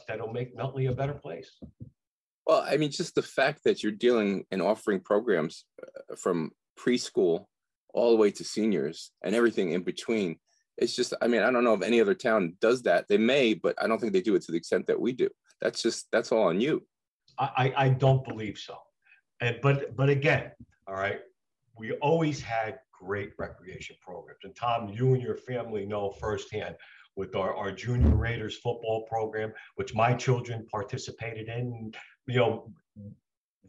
that'll 0.07 0.33
make 0.33 0.55
Nutley 0.55 0.87
a 0.87 0.91
better 0.91 1.13
place. 1.13 1.57
Well, 2.45 2.65
I 2.67 2.77
mean, 2.77 2.91
just 2.91 3.15
the 3.15 3.23
fact 3.23 3.63
that 3.63 3.81
you're 3.81 3.91
dealing 3.91 4.45
and 4.51 4.61
offering 4.61 4.99
programs 4.99 5.65
from 6.17 6.51
preschool 6.77 7.45
all 7.95 8.11
the 8.11 8.17
way 8.17 8.29
to 8.29 8.43
seniors 8.43 9.11
and 9.23 9.33
everything 9.33 9.71
in 9.71 9.81
between. 9.81 10.37
It's 10.77 10.95
just, 10.95 11.13
I 11.21 11.27
mean, 11.27 11.41
I 11.41 11.49
don't 11.49 11.63
know 11.63 11.73
if 11.73 11.81
any 11.81 12.01
other 12.01 12.13
town 12.13 12.57
does 12.59 12.83
that. 12.83 13.07
They 13.07 13.17
may, 13.17 13.53
but 13.53 13.81
I 13.81 13.87
don't 13.87 13.99
think 13.99 14.11
they 14.11 14.21
do 14.21 14.35
it 14.35 14.43
to 14.43 14.51
the 14.51 14.57
extent 14.57 14.85
that 14.87 14.99
we 14.99 15.13
do. 15.13 15.29
That's 15.61 15.81
just, 15.81 16.07
that's 16.11 16.31
all 16.33 16.43
on 16.43 16.59
you. 16.59 16.83
I, 17.39 17.73
I 17.75 17.89
don't 17.89 18.23
believe 18.27 18.57
so. 18.57 18.77
And, 19.39 19.57
but, 19.61 19.95
but 19.95 20.09
again, 20.09 20.51
all 20.87 20.95
right, 20.95 21.21
we 21.77 21.93
always 21.93 22.41
had 22.41 22.79
great 22.91 23.31
recreation 23.37 23.95
programs. 24.01 24.39
And 24.43 24.55
Tom, 24.55 24.89
you 24.89 25.13
and 25.13 25.23
your 25.23 25.35
family 25.35 25.85
know 25.85 26.11
firsthand 26.19 26.75
with 27.15 27.35
our, 27.35 27.55
our 27.55 27.71
junior 27.71 28.15
Raiders 28.15 28.57
football 28.57 29.05
program, 29.09 29.53
which 29.75 29.95
my 29.95 30.13
children 30.13 30.67
participated 30.69 31.47
in. 31.47 31.93
You 32.27 32.39
know, 32.39 32.73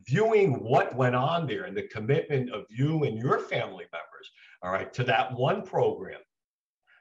viewing 0.06 0.62
what 0.62 0.94
went 0.94 1.14
on 1.14 1.46
there 1.46 1.64
and 1.64 1.76
the 1.76 1.82
commitment 1.82 2.50
of 2.50 2.64
you 2.70 3.04
and 3.04 3.18
your 3.18 3.38
family 3.38 3.86
members, 3.92 4.15
all 4.62 4.70
right, 4.70 4.92
to 4.94 5.04
that 5.04 5.32
one 5.34 5.62
program 5.62 6.20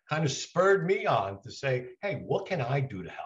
kind 0.10 0.24
of 0.24 0.32
spurred 0.32 0.86
me 0.86 1.06
on 1.06 1.42
to 1.42 1.52
say, 1.52 1.88
hey, 2.02 2.24
what 2.26 2.46
can 2.46 2.62
I 2.62 2.80
do 2.80 3.04
to 3.04 3.10
help? 3.10 3.26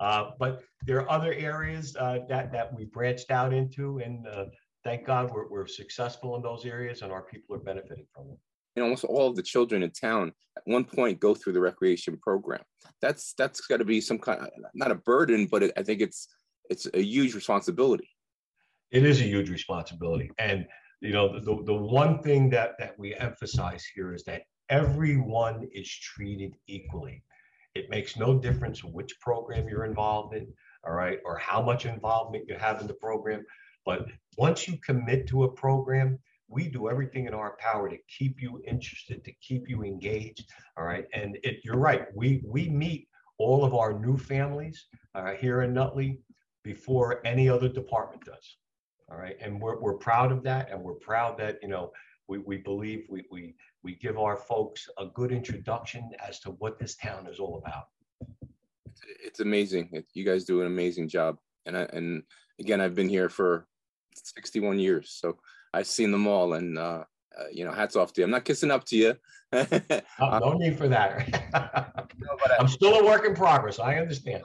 Uh, 0.00 0.30
but 0.38 0.62
there 0.86 1.00
are 1.00 1.10
other 1.10 1.32
areas 1.34 1.96
uh, 1.98 2.20
that, 2.28 2.52
that 2.52 2.74
we 2.74 2.84
branched 2.84 3.30
out 3.30 3.52
into, 3.52 3.98
and 3.98 4.26
uh, 4.26 4.44
thank 4.84 5.04
God 5.04 5.30
we're, 5.32 5.48
we're 5.48 5.66
successful 5.66 6.36
in 6.36 6.42
those 6.42 6.64
areas 6.64 7.02
and 7.02 7.12
our 7.12 7.22
people 7.22 7.56
are 7.56 7.60
benefiting 7.60 8.06
from 8.14 8.28
them. 8.28 8.38
And 8.76 8.84
almost 8.84 9.04
all 9.04 9.28
of 9.28 9.34
the 9.34 9.42
children 9.42 9.82
in 9.82 9.90
town 9.90 10.32
at 10.56 10.62
one 10.66 10.84
point 10.84 11.18
go 11.18 11.34
through 11.34 11.54
the 11.54 11.60
recreation 11.60 12.16
program. 12.16 12.62
That's 13.02 13.34
that's 13.36 13.60
got 13.66 13.78
to 13.78 13.84
be 13.84 14.00
some 14.00 14.18
kind 14.18 14.40
of 14.40 14.48
not 14.72 14.92
a 14.92 14.94
burden, 14.94 15.48
but 15.50 15.64
it, 15.64 15.72
I 15.76 15.82
think 15.82 16.00
it's 16.00 16.28
it's 16.70 16.86
a 16.94 17.02
huge 17.02 17.34
responsibility 17.34 18.08
it 18.90 19.04
is 19.04 19.20
a 19.20 19.24
huge 19.24 19.50
responsibility. 19.50 20.30
And 20.38 20.66
you 21.00 21.12
know, 21.12 21.38
the, 21.38 21.62
the 21.64 21.74
one 21.74 22.22
thing 22.22 22.50
that 22.50 22.78
that 22.78 22.98
we 22.98 23.14
emphasize 23.14 23.84
here 23.94 24.14
is 24.14 24.24
that 24.24 24.42
everyone 24.68 25.68
is 25.72 25.88
treated 25.88 26.54
equally. 26.66 27.22
It 27.74 27.90
makes 27.90 28.16
no 28.16 28.38
difference 28.38 28.82
which 28.82 29.20
program 29.20 29.68
you're 29.68 29.84
involved 29.84 30.34
in, 30.34 30.48
all 30.84 30.94
right, 30.94 31.18
or 31.24 31.38
how 31.38 31.62
much 31.62 31.86
involvement 31.86 32.44
you 32.48 32.56
have 32.56 32.80
in 32.80 32.86
the 32.86 32.94
program. 32.94 33.44
But 33.84 34.06
once 34.36 34.66
you 34.66 34.76
commit 34.78 35.28
to 35.28 35.44
a 35.44 35.52
program, 35.52 36.18
we 36.48 36.68
do 36.68 36.88
everything 36.88 37.26
in 37.26 37.34
our 37.34 37.56
power 37.58 37.88
to 37.88 37.96
keep 38.08 38.40
you 38.40 38.60
interested, 38.66 39.24
to 39.24 39.32
keep 39.40 39.68
you 39.68 39.84
engaged. 39.84 40.50
All 40.76 40.84
right. 40.84 41.04
And 41.12 41.38
it, 41.44 41.58
you're 41.62 41.76
right. 41.76 42.06
We, 42.14 42.42
we 42.44 42.68
meet 42.68 43.08
all 43.38 43.64
of 43.64 43.74
our 43.74 43.98
new 43.98 44.16
families 44.16 44.86
uh, 45.14 45.32
here 45.34 45.62
in 45.62 45.72
Nutley 45.72 46.20
before 46.64 47.20
any 47.24 47.48
other 47.48 47.68
department 47.68 48.24
does. 48.24 48.56
All 49.10 49.16
right. 49.16 49.36
And 49.40 49.60
we're, 49.60 49.78
we're 49.78 49.94
proud 49.94 50.32
of 50.32 50.42
that. 50.44 50.70
And 50.70 50.82
we're 50.82 50.94
proud 50.94 51.38
that, 51.38 51.58
you 51.62 51.68
know, 51.68 51.92
we, 52.26 52.38
we 52.38 52.58
believe 52.58 53.06
we, 53.08 53.24
we, 53.30 53.54
we 53.82 53.94
give 53.94 54.18
our 54.18 54.36
folks 54.36 54.88
a 54.98 55.06
good 55.06 55.32
introduction 55.32 56.10
as 56.26 56.40
to 56.40 56.50
what 56.52 56.78
this 56.78 56.96
town 56.96 57.26
is 57.26 57.38
all 57.38 57.62
about. 57.64 57.88
It's 59.24 59.40
amazing. 59.40 60.04
You 60.12 60.24
guys 60.24 60.44
do 60.44 60.60
an 60.60 60.66
amazing 60.66 61.08
job. 61.08 61.38
And 61.64 61.76
I, 61.76 61.82
and 61.92 62.22
again, 62.60 62.80
I've 62.80 62.94
been 62.94 63.08
here 63.08 63.28
for 63.28 63.66
61 64.14 64.78
years, 64.78 65.10
so 65.10 65.38
I've 65.72 65.86
seen 65.86 66.10
them 66.10 66.26
all. 66.26 66.54
And 66.54 66.78
uh, 66.78 67.04
uh, 67.38 67.44
you 67.52 67.64
know, 67.64 67.72
hats 67.72 67.96
off 67.96 68.12
to 68.12 68.20
you. 68.20 68.24
I'm 68.24 68.30
not 68.30 68.44
kissing 68.44 68.70
up 68.70 68.84
to 68.86 68.96
you. 68.96 69.14
no, 69.52 70.38
no 70.38 70.52
need 70.54 70.76
for 70.76 70.88
that. 70.88 71.30
but, 71.52 72.50
I- 72.52 72.56
I'm 72.58 72.68
still 72.68 72.94
a 72.94 73.04
work 73.04 73.24
in 73.24 73.34
progress. 73.34 73.78
I 73.78 73.96
understand. 73.96 74.42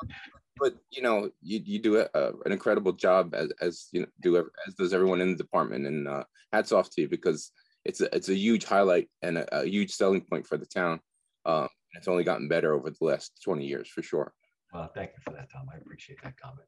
But 0.58 0.74
you 0.92 1.02
know, 1.02 1.30
you, 1.42 1.62
you 1.66 1.80
do 1.80 1.98
a, 1.98 2.08
a- 2.14 2.34
an 2.46 2.52
incredible 2.52 2.94
job 2.94 3.34
as, 3.36 3.52
as 3.62 3.88
you 3.92 4.02
know, 4.02 4.08
do 4.22 4.38
as 4.38 4.74
does 4.76 4.94
everyone 4.94 5.22
in 5.22 5.32
the 5.32 5.38
department. 5.38 5.86
And 5.88 6.08
uh, 6.08 6.24
hats 6.52 6.72
off 6.72 6.90
to 6.92 7.02
you 7.02 7.10
because 7.10 7.52
it's 7.86 8.02
a 8.02 8.16
it's 8.16 8.30
a 8.30 8.36
huge 8.36 8.66
highlight 8.66 9.10
and 9.22 9.38
a, 9.38 9.62
a 9.62 9.66
huge 9.66 9.92
selling 9.92 10.22
point 10.22 10.48
for 10.48 10.58
the 10.58 10.66
town. 10.66 11.00
Um, 11.46 11.68
it's 11.94 12.08
only 12.08 12.24
gotten 12.24 12.48
better 12.48 12.74
over 12.74 12.90
the 12.90 13.06
last 13.06 13.40
20 13.44 13.66
years 13.66 13.88
for 13.90 14.02
sure. 14.02 14.34
Well, 14.74 14.90
thank 14.96 15.12
you 15.12 15.22
for 15.24 15.32
that, 15.32 15.52
Tom. 15.52 15.68
I 15.72 15.78
appreciate 15.78 16.22
that 16.24 16.36
comment. 16.38 16.68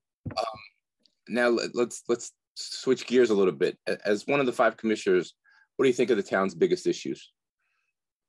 now 1.28 1.50
let- 1.50 1.74
let's 1.76 2.04
let's 2.08 2.32
switch 2.56 3.06
gears 3.08 3.30
a 3.30 3.34
little 3.36 3.54
bit. 3.54 3.78
As 4.06 4.28
one 4.28 4.40
of 4.40 4.46
the 4.46 4.54
five 4.54 4.78
commissioners, 4.78 5.34
what 5.76 5.84
do 5.86 5.90
you 5.90 5.94
think 5.94 6.12
are 6.12 6.16
the 6.16 6.24
town's 6.24 6.56
biggest 6.56 6.88
issues? 6.88 7.32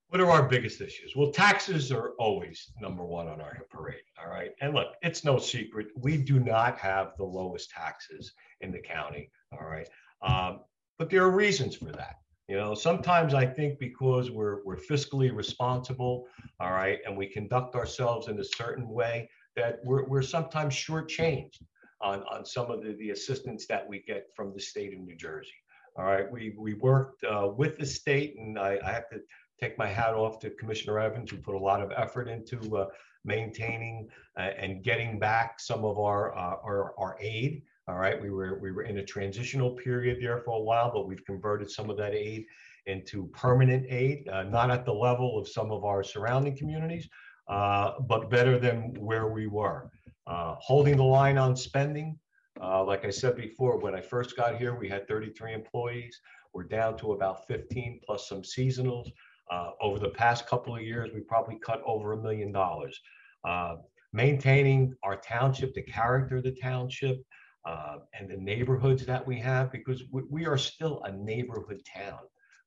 What 0.09 0.21
are 0.21 0.31
our 0.31 0.49
biggest 0.49 0.81
issues? 0.81 1.16
Well, 1.16 1.33
taxes 1.33 1.90
are 1.90 2.12
always 2.19 2.71
number 2.81 3.05
one 3.05 3.27
on 3.27 3.40
our 3.40 3.59
parade. 3.71 4.05
All 4.23 4.31
right. 4.31 4.53
And 4.61 4.73
look, 4.73 4.95
it's 5.03 5.25
no 5.25 5.38
secret. 5.38 5.88
We 5.97 6.16
do 6.16 6.38
not 6.38 6.79
have 6.79 7.14
the 7.19 7.25
lowest 7.25 7.71
taxes 7.71 8.33
in 8.61 8.71
the 8.71 8.79
county. 8.79 9.31
All 9.53 9.66
right. 9.66 9.88
Um, 10.23 10.61
but 10.99 11.11
there 11.11 11.25
are 11.25 11.31
reasons 11.31 11.77
for 11.77 11.87
that. 11.87 12.16
You 12.49 12.57
know, 12.57 12.75
sometimes 12.75 13.35
I 13.35 13.45
think 13.45 13.81
because 13.81 14.31
we're, 14.31 14.64
we're 14.64 14.77
fiscally 14.77 15.35
responsible, 15.35 16.29
all 16.61 16.71
right, 16.71 17.01
and 17.05 17.16
we 17.16 17.27
conduct 17.27 17.75
ourselves 17.75 18.29
in 18.29 18.38
a 18.38 18.45
certain 18.45 18.88
way 18.88 19.29
that 19.57 19.81
we're, 19.85 20.05
we're 20.05 20.23
sometimes 20.23 20.73
shortchanged 20.73 21.61
on, 22.01 22.23
on 22.31 22.45
some 22.47 22.71
of 22.71 22.85
the, 22.85 22.92
the 23.01 23.11
assistance 23.11 23.66
that 23.66 23.88
we 23.88 24.05
get 24.07 24.29
from 24.37 24.53
the 24.55 24.61
state 24.61 24.95
of 24.95 25.01
New 25.01 25.16
Jersey. 25.16 25.51
All 25.97 26.05
right. 26.05 26.31
We, 26.31 26.55
we 26.57 26.75
worked 26.75 27.25
uh, 27.25 27.49
with 27.57 27.79
the 27.79 27.87
state, 27.87 28.37
and 28.38 28.57
I, 28.57 28.79
I 28.85 28.92
have 28.92 29.09
to 29.11 29.21
take 29.61 29.79
my 29.79 29.87
hat 29.87 30.14
off 30.14 30.38
to 30.40 30.51
Commissioner 30.51 30.99
Evans, 30.99 31.31
who 31.31 31.38
put 31.38 31.55
a 31.55 31.59
lot 31.59 31.83
of 31.83 31.92
effort 31.97 32.29
into 32.29 32.77
uh, 32.77 32.87
maintaining 33.25 34.09
uh, 34.38 34.51
and 34.59 34.83
getting 34.83 35.19
back 35.19 35.59
some 35.59 35.85
of 35.85 35.99
our, 35.99 36.37
uh, 36.37 36.57
our, 36.64 36.95
our 36.99 37.16
aid. 37.21 37.62
All 37.88 37.97
right, 37.97 38.21
we 38.21 38.31
were, 38.31 38.59
we 38.61 38.73
were 38.73 38.83
in 38.83 38.99
a 38.99 39.05
transitional 39.05 39.71
period 39.71 40.19
there 40.21 40.38
for 40.38 40.59
a 40.59 40.62
while, 40.62 40.90
but 40.92 41.07
we've 41.07 41.25
converted 41.25 41.71
some 41.71 41.88
of 41.88 41.97
that 41.99 42.14
aid 42.14 42.45
into 42.87 43.27
permanent 43.29 43.87
aid, 43.88 44.29
uh, 44.29 44.45
not 44.45 44.71
at 44.71 44.85
the 44.85 44.92
level 44.92 45.38
of 45.38 45.49
some 45.49 45.71
of 45.71 45.85
our 45.85 46.03
surrounding 46.03 46.57
communities, 46.57 47.09
uh, 47.49 47.92
but 48.09 48.31
better 48.31 48.59
than 48.59 48.95
where 48.95 49.29
we 49.29 49.47
were. 49.47 49.90
Uh, 50.27 50.57
Holding 50.59 50.97
the 50.97 51.05
line 51.05 51.38
on 51.38 51.57
spending, 51.57 52.19
like 52.61 53.05
I 53.05 53.11
said 53.11 53.37
before, 53.37 53.79
when 53.79 53.95
I 53.95 54.01
first 54.01 54.37
got 54.37 54.57
here, 54.57 54.75
we 54.75 54.88
had 54.88 55.07
33 55.07 55.53
employees. 55.53 56.21
We're 56.53 56.64
down 56.64 56.97
to 56.99 57.12
about 57.12 57.47
15 57.47 58.01
plus 58.05 58.29
some 58.29 58.42
seasonals. 58.42 59.11
Uh, 59.51 59.71
over 59.81 59.99
the 59.99 60.09
past 60.09 60.47
couple 60.47 60.75
of 60.75 60.83
years, 60.83 61.11
we 61.15 61.21
probably 61.21 61.59
cut 61.59 61.83
over 61.87 62.13
a 62.13 62.23
million 62.23 62.53
dollars. 62.53 63.01
Uh, 63.45 63.77
maintaining 64.13 64.95
our 65.03 65.17
township, 65.17 65.75
the 65.75 65.83
character 65.83 66.39
of 66.39 66.45
the 66.45 66.57
township, 66.61 67.23
uh, 67.65 67.97
and 68.19 68.31
the 68.31 68.37
neighborhoods 68.37 69.05
that 69.07 69.27
we 69.27 69.39
have, 69.39 69.71
because 69.73 70.05
we, 70.11 70.23
we 70.31 70.47
are 70.47 70.59
still 70.59 71.03
a 71.05 71.13
neighborhood 71.13 71.81
town. 71.85 72.21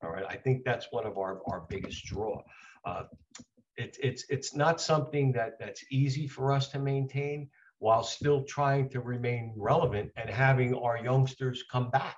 All 0.04 0.12
right, 0.12 0.26
I 0.30 0.36
think 0.36 0.64
that's 0.64 0.88
one 0.92 1.06
of 1.06 1.18
our, 1.18 1.42
our 1.48 1.66
biggest 1.70 2.06
draw. 2.06 2.42
Uh, 2.86 3.04
it's 3.76 3.98
it's 4.00 4.26
it's 4.30 4.56
not 4.56 4.82
something 4.82 5.32
that 5.34 5.58
that's 5.60 5.84
easy 5.90 6.28
for 6.28 6.52
us 6.52 6.68
to 6.70 6.80
maintain 6.80 7.50
while 7.80 8.04
still 8.04 8.44
trying 8.44 8.90
to 8.90 9.00
remain 9.00 9.54
relevant 9.58 10.12
and 10.18 10.30
having 10.30 10.76
our 10.76 10.98
youngsters 10.98 11.64
come 11.72 11.90
back. 11.90 12.18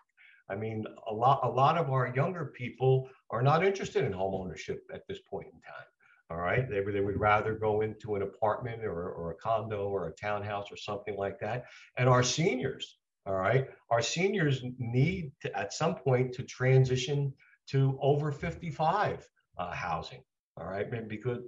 I 0.50 0.56
mean, 0.56 0.84
a 1.08 1.14
lot 1.14 1.40
a 1.44 1.50
lot 1.50 1.78
of 1.78 1.92
our 1.92 2.12
younger 2.16 2.46
people 2.58 3.10
are 3.32 3.42
not 3.42 3.66
interested 3.66 4.04
in 4.04 4.12
home 4.12 4.36
ownership 4.36 4.84
at 4.94 5.08
this 5.08 5.20
point 5.20 5.48
in 5.48 5.60
time. 5.62 5.88
All 6.30 6.38
right, 6.38 6.70
they 6.70 6.82
they 6.82 7.02
would 7.02 7.20
rather 7.20 7.56
go 7.56 7.82
into 7.82 8.16
an 8.16 8.22
apartment 8.22 8.86
or 8.86 9.10
or 9.12 9.32
a 9.32 9.36
condo 9.36 9.90
or 9.90 10.08
a 10.08 10.14
townhouse 10.14 10.72
or 10.72 10.78
something 10.78 11.18
like 11.18 11.40
that. 11.40 11.66
And 11.98 12.08
our 12.08 12.24
seniors, 12.24 13.00
all 13.26 13.36
right, 13.36 13.68
our 13.90 14.02
seniors 14.02 14.64
need 14.78 15.34
to 15.42 15.58
at 15.58 15.74
some 15.74 15.96
point 15.96 16.34
to 16.36 16.44
transition 16.44 17.34
to 17.68 17.98
over 18.02 18.32
55 18.32 19.28
uh, 19.58 19.72
housing. 19.72 20.24
All 20.58 20.68
right, 20.68 20.88
because 21.08 21.40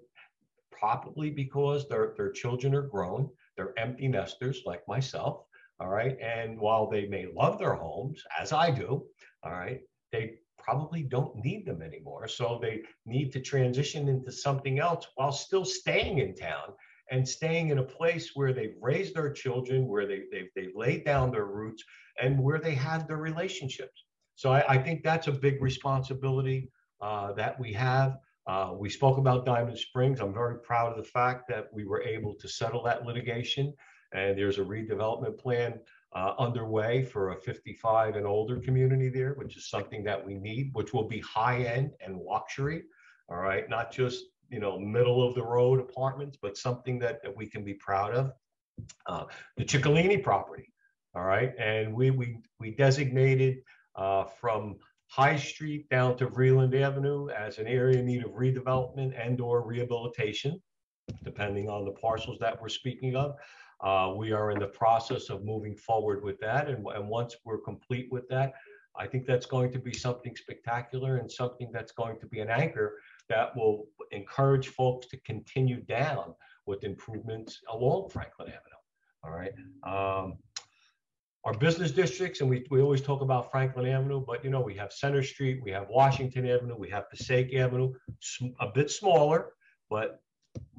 probably 0.72 1.30
because 1.30 1.88
their 1.88 2.14
their 2.18 2.32
children 2.32 2.76
are 2.76 2.82
grown, 2.88 3.30
they're 3.56 3.78
empty 3.78 4.10
nesters 4.10 4.64
like 4.66 4.86
myself. 4.86 5.46
All 5.80 5.90
right, 5.90 6.18
and 6.20 6.60
while 6.60 6.90
they 6.90 7.06
may 7.08 7.28
love 7.34 7.58
their 7.58 7.74
homes 7.74 8.22
as 8.38 8.52
I 8.52 8.70
do, 8.70 9.06
all 9.44 9.52
right, 9.52 9.80
they 10.12 10.40
probably 10.64 11.04
don't 11.04 11.36
need 11.36 11.66
them 11.66 11.82
anymore. 11.82 12.28
So 12.28 12.60
they 12.62 12.82
need 13.06 13.32
to 13.34 13.40
transition 13.42 14.08
into 14.08 14.32
something 14.32 14.80
else 14.80 15.08
while 15.16 15.32
still 15.32 15.66
staying 15.66 16.20
in 16.20 16.36
town 16.36 16.74
and 17.12 17.28
staying 17.28 17.70
in 17.70 17.80
a 17.80 17.84
place 17.84 18.32
where 18.34 18.54
they've 18.54 18.76
raised 18.82 19.16
their 19.16 19.32
children, 19.32 19.88
where 19.88 20.08
they, 20.08 20.24
they've, 20.32 20.50
they've 20.56 20.76
laid 20.76 21.04
down 21.06 21.32
their 21.32 21.46
roots, 21.46 21.84
and 22.22 22.40
where 22.40 22.60
they 22.60 22.74
have 22.74 23.08
their 23.08 23.18
relationships. 23.18 24.06
So 24.36 24.52
I, 24.52 24.64
I 24.76 24.78
think 24.78 25.04
that's 25.04 25.28
a 25.28 25.32
big 25.32 25.62
responsibility 25.62 26.70
uh, 27.02 27.34
that 27.34 27.60
we 27.60 27.74
have. 27.74 28.18
Uh, 28.48 28.74
we 28.78 28.90
spoke 28.90 29.18
about 29.18 29.46
Diamond 29.46 29.78
Springs. 29.78 30.20
I'm 30.20 30.34
very 30.34 30.60
proud 30.60 30.92
of 30.92 30.98
the 30.98 31.10
fact 31.10 31.48
that 31.50 31.68
we 31.74 31.86
were 31.86 32.02
able 32.02 32.34
to 32.36 32.48
settle 32.48 32.84
that 32.84 33.06
litigation, 33.06 33.74
and 34.14 34.38
there's 34.38 34.60
a 34.60 34.64
redevelopment 34.64 35.38
plan 35.38 35.80
uh, 36.16 36.34
underway 36.38 37.04
for 37.04 37.32
a 37.32 37.36
55 37.36 38.16
and 38.16 38.28
older 38.28 38.60
community 38.60 39.10
there, 39.10 39.34
which 39.34 39.58
is 39.58 39.70
something 39.70 40.04
that 40.04 40.24
we 40.24 40.36
need, 40.36 40.70
which 40.74 40.94
will 40.94 41.08
be 41.08 41.20
high 41.22 41.64
end 41.64 41.92
and 42.06 42.18
luxury. 42.18 42.84
All 43.30 43.38
right, 43.38 43.70
not 43.70 43.92
just 43.92 44.26
you 44.50 44.60
know 44.60 44.78
middle 44.78 45.28
of 45.28 45.36
the 45.36 45.44
road 45.44 45.80
apartments, 45.80 46.38
but 46.42 46.58
something 46.58 47.00
that, 47.00 47.24
that 47.24 47.36
we 47.36 47.48
can 47.48 47.64
be 47.64 47.74
proud 47.74 48.14
of. 48.14 48.32
Uh, 49.06 49.26
the 49.58 49.66
Ciccolini 49.66 50.22
property. 50.22 50.72
All 51.16 51.24
right, 51.24 51.54
and 51.58 51.94
we 51.94 52.12
we 52.12 52.38
we 52.60 52.72
designated 52.72 53.62
uh, 53.96 54.26
from 54.26 54.76
High 55.08 55.38
Street 55.38 55.90
down 55.90 56.18
to 56.18 56.28
Vreeland 56.28 56.80
Avenue 56.80 57.30
as 57.30 57.60
an 57.60 57.68
area 57.68 58.00
in 58.00 58.06
need 58.06 58.24
of 58.24 58.32
redevelopment 58.32 59.14
and 59.16 59.40
or 59.40 59.66
rehabilitation, 59.66 60.62
depending 61.24 61.70
on 61.70 61.86
the 61.86 61.92
parcels 61.92 62.40
that 62.40 62.60
we're 62.62 62.70
speaking 62.70 63.16
of. 63.16 63.36
Uh, 63.82 64.14
we 64.16 64.32
are 64.32 64.52
in 64.52 64.60
the 64.60 64.68
process 64.68 65.30
of 65.30 65.44
moving 65.44 65.76
forward 65.76 66.24
with 66.24 66.40
that. 66.40 66.70
And, 66.70 66.86
and 66.96 67.08
once 67.08 67.36
we're 67.46 67.60
complete 67.60 68.08
with 68.12 68.28
that, 68.30 68.54
I 68.96 69.08
think 69.08 69.26
that's 69.26 69.46
going 69.46 69.72
to 69.72 69.80
be 69.80 69.94
something 69.94 70.36
spectacular 70.36 71.18
and 71.18 71.32
something 71.32 71.72
that's 71.72 71.92
going 71.92 72.20
to 72.20 72.28
be 72.28 72.42
an 72.42 72.50
anchor 72.50 73.00
that 73.30 73.56
will 73.56 73.86
encourage 74.12 74.68
folks 74.68 75.08
to 75.08 75.18
continue 75.22 75.82
down 75.82 76.36
with 76.66 76.84
improvements 76.84 77.60
along 77.72 78.10
Franklin 78.10 78.50
Avenue. 78.50 78.74
All 79.24 79.32
right. 79.32 79.54
Um, 79.84 80.38
our 81.46 81.54
business 81.54 81.92
districts, 81.92 82.40
and 82.40 82.50
we, 82.50 82.66
we 82.70 82.82
always 82.82 83.02
talk 83.02 83.22
about 83.22 83.52
Franklin 83.52 83.88
Avenue, 83.88 84.24
but 84.26 84.44
you 84.46 84.50
know, 84.50 84.62
we 84.62 84.76
have 84.76 84.94
Center 84.94 85.24
Street, 85.24 85.62
we 85.62 85.72
have 85.72 85.88
Washington 85.90 86.48
Avenue, 86.48 86.76
we 86.78 86.90
have 86.90 87.10
Passaic 87.10 87.54
Avenue, 87.54 87.94
a 88.62 88.68
bit 88.68 88.90
smaller, 88.90 89.50
but 89.90 90.22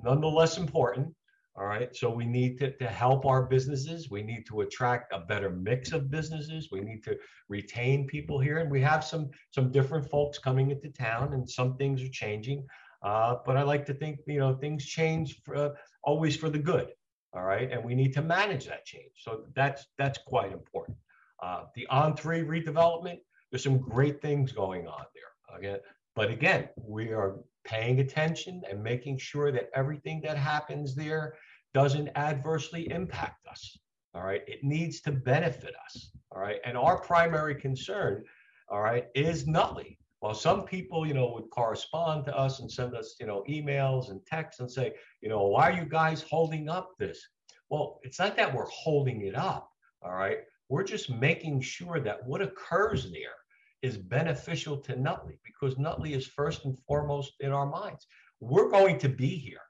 nonetheless 0.03 0.57
important. 0.57 1.15
All 1.57 1.67
right. 1.67 1.95
So 1.95 2.11
we 2.11 2.25
need 2.25 2.59
to, 2.59 2.77
to 2.79 2.89
help 2.89 3.25
our 3.25 3.45
businesses. 3.45 4.11
We 4.11 4.23
need 4.23 4.45
to 4.47 4.63
attract 4.63 5.13
a 5.13 5.21
better 5.21 5.51
mix 5.51 5.93
of 5.93 6.11
businesses. 6.11 6.69
We 6.73 6.81
need 6.81 7.05
to 7.05 7.17
retain 7.49 8.09
people 8.09 8.41
here. 8.41 8.59
And 8.59 8.71
we 8.71 8.81
have 8.81 9.05
some 9.05 9.31
some 9.53 9.71
different 9.71 10.11
folks 10.11 10.39
coming 10.39 10.73
into 10.73 10.89
town 10.91 11.33
and 11.33 11.49
some 11.49 11.77
things 11.77 12.03
are 12.03 12.09
changing. 12.09 12.67
Uh, 13.03 13.37
but 13.47 13.57
I 13.57 13.63
like 13.63 13.87
to 13.87 13.95
think, 13.95 14.19
you 14.27 14.41
know, 14.41 14.55
things 14.55 14.85
change 14.85 15.43
for, 15.45 15.55
uh, 15.55 15.71
always 16.03 16.37
for 16.37 16.51
the 16.51 16.59
good. 16.59 16.89
All 17.35 17.45
right. 17.45 17.71
And 17.71 17.85
we 17.85 17.95
need 17.95 18.15
to 18.15 18.23
manage 18.23 18.67
that 18.67 18.85
change. 18.85 19.13
So 19.17 19.45
that's 19.55 19.87
that's 19.97 20.19
quite 20.27 20.51
important. 20.53 20.97
Uh, 21.41 21.65
the 21.77 21.87
On3 21.91 22.47
redevelopment, 22.47 23.19
there's 23.51 23.63
some 23.63 23.79
great 23.79 24.21
things 24.21 24.51
going 24.51 24.89
on 24.89 25.05
there. 25.15 25.59
Again, 25.59 25.79
but 26.17 26.31
again, 26.31 26.69
we 26.77 27.13
are 27.13 27.37
paying 27.65 28.01
attention 28.01 28.63
and 28.69 28.83
making 28.83 29.19
sure 29.19 29.51
that 29.53 29.71
everything 29.75 30.21
that 30.23 30.37
happens 30.37 30.95
there 30.95 31.35
doesn't 31.73 32.11
adversely 32.15 32.91
impact 32.91 33.47
us. 33.47 33.79
All 34.15 34.23
right. 34.23 34.43
It 34.47 34.63
needs 34.63 35.01
to 35.03 35.13
benefit 35.13 35.75
us. 35.85 36.11
All 36.31 36.41
right. 36.41 36.61
And 36.65 36.77
our 36.77 37.01
primary 37.01 37.55
concern 37.55 38.25
all 38.69 38.81
right, 38.81 39.07
is 39.15 39.47
Nutley. 39.47 39.99
Well, 40.21 40.35
some 40.35 40.65
people, 40.65 41.07
you 41.07 41.13
know, 41.13 41.31
would 41.35 41.51
correspond 41.51 42.25
to 42.25 42.37
us 42.37 42.61
and 42.61 42.71
send 42.71 42.95
us, 42.95 43.17
you 43.21 43.27
know, 43.27 43.45
emails 43.49 44.11
and 44.11 44.25
texts 44.25 44.61
and 44.61 44.71
say, 44.71 44.95
you 45.21 45.29
know, 45.29 45.43
why 45.43 45.71
are 45.71 45.77
you 45.77 45.85
guys 45.85 46.23
holding 46.23 46.69
up 46.69 46.93
this? 46.99 47.21
Well, 47.69 48.01
it's 48.03 48.19
not 48.19 48.37
that 48.37 48.55
we're 48.55 48.69
holding 48.69 49.23
it 49.23 49.37
up, 49.37 49.71
all 50.03 50.15
right? 50.15 50.39
We're 50.71 50.85
just 50.85 51.11
making 51.11 51.61
sure 51.61 52.01
that 52.01 52.27
what 52.27 52.41
occurs 52.41 53.11
there 53.11 53.37
is 53.85 53.99
beneficial 53.99 54.79
to 54.79 54.97
Nutley 54.97 55.39
because 55.45 55.77
Nutley 55.77 56.15
is 56.15 56.27
first 56.27 56.65
and 56.65 56.79
foremost 56.89 57.35
in 57.41 57.53
our 57.53 57.67
minds. 57.67 58.07
We're 58.41 58.71
going 58.71 58.99
to 59.01 59.11
be 59.11 59.29
here, 59.29 59.67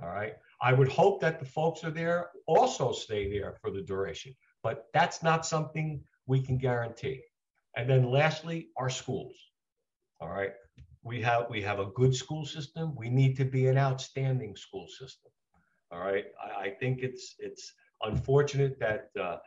all 0.00 0.08
right? 0.08 0.34
I 0.62 0.72
would 0.72 0.88
hope 0.88 1.20
that 1.20 1.40
the 1.40 1.44
folks 1.44 1.82
are 1.82 1.90
there 1.90 2.30
also 2.46 2.92
stay 2.92 3.28
there 3.28 3.56
for 3.60 3.72
the 3.72 3.82
duration, 3.82 4.32
but 4.62 4.86
that's 4.94 5.20
not 5.22 5.44
something 5.44 6.00
we 6.26 6.40
can 6.40 6.58
guarantee. 6.58 7.22
And 7.76 7.90
then 7.90 8.08
lastly, 8.08 8.68
our 8.76 8.88
schools. 8.88 9.34
All 10.20 10.30
right. 10.30 10.52
We 11.02 11.20
have 11.22 11.46
we 11.50 11.60
have 11.62 11.80
a 11.80 11.92
good 12.00 12.14
school 12.14 12.46
system. 12.46 12.94
We 12.96 13.10
need 13.10 13.36
to 13.38 13.44
be 13.44 13.66
an 13.66 13.76
outstanding 13.76 14.54
school 14.56 14.86
system. 14.88 15.32
All 15.90 15.98
right. 15.98 16.26
I, 16.42 16.66
I 16.66 16.70
think 16.70 17.02
it's 17.02 17.34
it's 17.40 17.72
unfortunate 18.02 18.78
that 18.78 19.08
uh, 19.20 19.38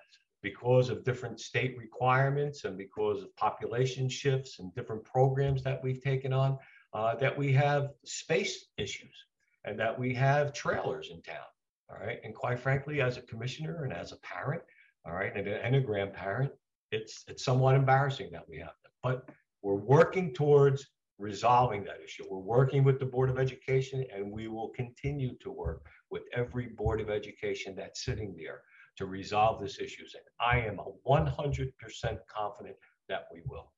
because 0.41 0.89
of 0.89 1.03
different 1.03 1.39
state 1.39 1.77
requirements 1.77 2.63
and 2.63 2.77
because 2.77 3.23
of 3.23 3.35
population 3.35 4.07
shifts 4.07 4.59
and 4.59 4.73
different 4.75 5.03
programs 5.03 5.63
that 5.63 5.83
we've 5.83 6.01
taken 6.01 6.31
on, 6.31 6.57
uh, 6.93 7.15
that 7.15 7.37
we 7.37 7.51
have 7.51 7.89
space 8.05 8.65
issues 8.77 9.25
and 9.65 9.79
that 9.79 9.97
we 9.97 10.13
have 10.13 10.53
trailers 10.53 11.09
in 11.11 11.21
town. 11.21 11.37
All 11.89 11.97
right. 12.05 12.19
And 12.23 12.35
quite 12.35 12.59
frankly, 12.59 13.01
as 13.01 13.17
a 13.17 13.21
commissioner 13.21 13.83
and 13.83 13.93
as 13.93 14.11
a 14.11 14.17
parent, 14.17 14.61
all 15.05 15.13
right, 15.13 15.31
and 15.35 15.47
a, 15.47 15.63
and 15.65 15.75
a 15.75 15.81
grandparent, 15.81 16.51
it's 16.91 17.23
it's 17.27 17.43
somewhat 17.43 17.75
embarrassing 17.75 18.29
that 18.31 18.47
we 18.47 18.57
have 18.57 18.73
them. 18.83 18.91
But 19.01 19.29
we're 19.61 19.75
working 19.75 20.33
towards 20.33 20.87
resolving 21.17 21.83
that 21.85 22.01
issue. 22.03 22.25
We're 22.29 22.39
working 22.39 22.83
with 22.83 22.99
the 22.99 23.05
Board 23.05 23.29
of 23.29 23.39
Education 23.39 24.05
and 24.13 24.31
we 24.31 24.47
will 24.47 24.69
continue 24.69 25.35
to 25.39 25.51
work 25.51 25.85
with 26.11 26.23
every 26.33 26.67
Board 26.67 27.01
of 27.01 27.09
Education 27.09 27.73
that's 27.75 28.05
sitting 28.05 28.35
there 28.37 28.61
to 28.97 29.05
resolve 29.05 29.61
this 29.61 29.79
issues. 29.79 30.15
And 30.15 30.23
I 30.39 30.65
am 30.67 30.79
100% 31.07 31.71
confident 32.27 32.75
that 33.09 33.27
we 33.33 33.41
will. 33.45 33.71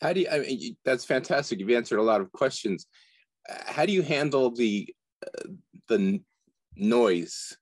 How 0.00 0.12
do 0.12 0.20
you, 0.20 0.28
I 0.30 0.38
mean, 0.40 0.76
that's 0.84 1.04
fantastic. 1.04 1.58
You've 1.58 1.70
answered 1.70 1.98
a 1.98 2.02
lot 2.02 2.20
of 2.20 2.30
questions 2.32 2.86
how 3.48 3.86
do 3.86 3.92
you 3.92 4.02
handle 4.02 4.50
the 4.50 4.88
uh, 5.26 5.48
the 5.88 6.20
noise 6.76 7.56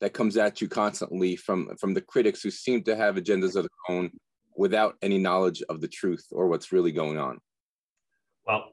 that 0.00 0.12
comes 0.12 0.36
at 0.36 0.60
you 0.60 0.68
constantly 0.68 1.36
from 1.36 1.70
from 1.78 1.94
the 1.94 2.00
critics 2.00 2.42
who 2.42 2.50
seem 2.50 2.82
to 2.82 2.96
have 2.96 3.16
agendas 3.16 3.56
of 3.56 3.66
their 3.66 3.96
own 3.96 4.10
without 4.56 4.96
any 5.02 5.18
knowledge 5.18 5.62
of 5.68 5.80
the 5.80 5.88
truth 5.88 6.26
or 6.32 6.48
what's 6.48 6.72
really 6.72 6.92
going 6.92 7.18
on 7.18 7.38
well 8.46 8.72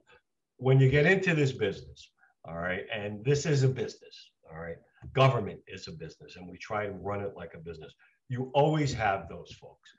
when 0.57 0.79
you 0.79 0.89
get 0.89 1.05
into 1.05 1.33
this 1.33 1.51
business 1.51 2.09
all 2.45 2.55
right 2.55 2.85
and 2.93 3.23
this 3.23 3.45
is 3.45 3.63
a 3.63 3.67
business 3.67 4.31
all 4.51 4.59
right 4.59 4.77
government 5.13 5.59
is 5.67 5.87
a 5.87 5.91
business 5.91 6.35
and 6.35 6.49
we 6.49 6.57
try 6.57 6.85
to 6.85 6.91
run 6.91 7.21
it 7.21 7.33
like 7.35 7.53
a 7.53 7.59
business 7.59 7.93
you 8.29 8.51
always 8.53 8.93
have 8.93 9.27
those 9.29 9.51
folks 9.59 9.89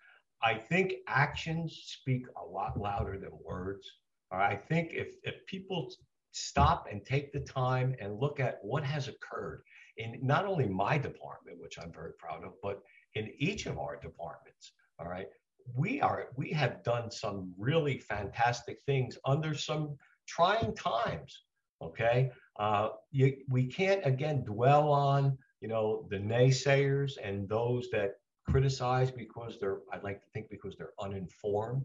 i 0.42 0.54
think 0.54 0.94
actions 1.08 1.82
speak 1.86 2.26
a 2.42 2.44
lot 2.44 2.78
louder 2.78 3.18
than 3.18 3.30
words 3.44 3.90
i 4.32 4.54
think 4.54 4.90
if 4.92 5.14
if 5.22 5.34
people 5.46 5.90
stop 6.36 6.86
and 6.90 7.02
take 7.04 7.32
the 7.32 7.40
time 7.40 7.94
and 7.98 8.20
look 8.20 8.40
at 8.40 8.58
what 8.62 8.84
has 8.84 9.08
occurred 9.08 9.62
in 9.96 10.18
not 10.22 10.44
only 10.44 10.66
my 10.66 10.98
department, 10.98 11.58
which 11.58 11.78
I'm 11.78 11.90
very 11.90 12.12
proud 12.18 12.44
of, 12.44 12.52
but 12.62 12.82
in 13.14 13.32
each 13.38 13.64
of 13.64 13.78
our 13.78 13.96
departments. 13.96 14.72
All 14.98 15.08
right. 15.08 15.28
We 15.74 16.00
are 16.02 16.28
we 16.36 16.50
have 16.50 16.84
done 16.84 17.10
some 17.10 17.52
really 17.58 17.98
fantastic 17.98 18.78
things 18.84 19.16
under 19.24 19.54
some 19.54 19.96
trying 20.28 20.74
times. 20.74 21.42
Okay. 21.82 22.30
Uh, 22.58 22.88
you, 23.10 23.36
we 23.48 23.66
can't 23.66 24.04
again 24.06 24.44
dwell 24.44 24.90
on 24.90 25.36
you 25.60 25.68
know 25.68 26.06
the 26.10 26.16
naysayers 26.16 27.12
and 27.22 27.48
those 27.48 27.88
that 27.90 28.14
criticize 28.48 29.10
because 29.10 29.58
they're 29.60 29.80
I'd 29.92 30.04
like 30.04 30.20
to 30.22 30.30
think 30.32 30.48
because 30.50 30.76
they're 30.76 30.94
uninformed. 31.00 31.84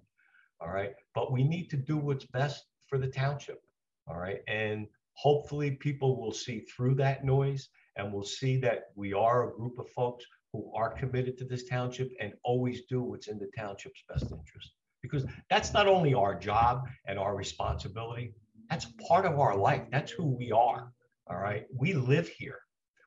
All 0.62 0.70
right. 0.70 0.94
But 1.16 1.32
we 1.32 1.44
need 1.44 1.70
to 1.72 1.78
do 1.78 1.98
what's 1.98 2.26
best 2.26 2.66
for 2.88 2.98
the 2.98 3.08
township. 3.08 3.62
All 4.08 4.18
right. 4.18 4.42
And 4.48 4.88
hopefully 5.14 5.72
people 5.72 6.22
will 6.22 6.32
see 6.32 6.60
through 6.60 6.96
that 6.96 7.26
noise 7.26 7.70
and 7.98 8.14
will 8.14 8.24
see 8.24 8.58
that 8.58 8.92
we 8.96 9.14
are 9.14 9.50
a 9.50 9.54
group 9.54 9.80
of 9.80 9.90
folks 9.90 10.26
who 10.54 10.72
are 10.76 10.94
committed 10.94 11.38
to 11.38 11.46
this 11.46 11.68
township 11.68 12.12
and 12.20 12.34
always 12.44 12.82
do 12.90 13.02
what's 13.02 13.28
in 13.28 13.40
the 13.40 13.50
township's 13.58 14.04
best 14.08 14.32
interest. 14.32 14.74
Because 15.02 15.26
that's 15.50 15.74
not 15.74 15.88
only 15.88 16.14
our 16.14 16.36
job 16.38 16.88
and 17.06 17.18
our 17.18 17.36
responsibility, 17.36 18.34
that's 18.72 18.86
part 19.08 19.26
of 19.26 19.38
our 19.38 19.56
life. 19.56 19.84
That's 19.92 20.14
who 20.14 20.26
we 20.26 20.52
are. 20.54 20.94
All 21.30 21.38
right. 21.38 21.66
We 21.78 21.94
live 21.94 22.30
here. 22.30 22.60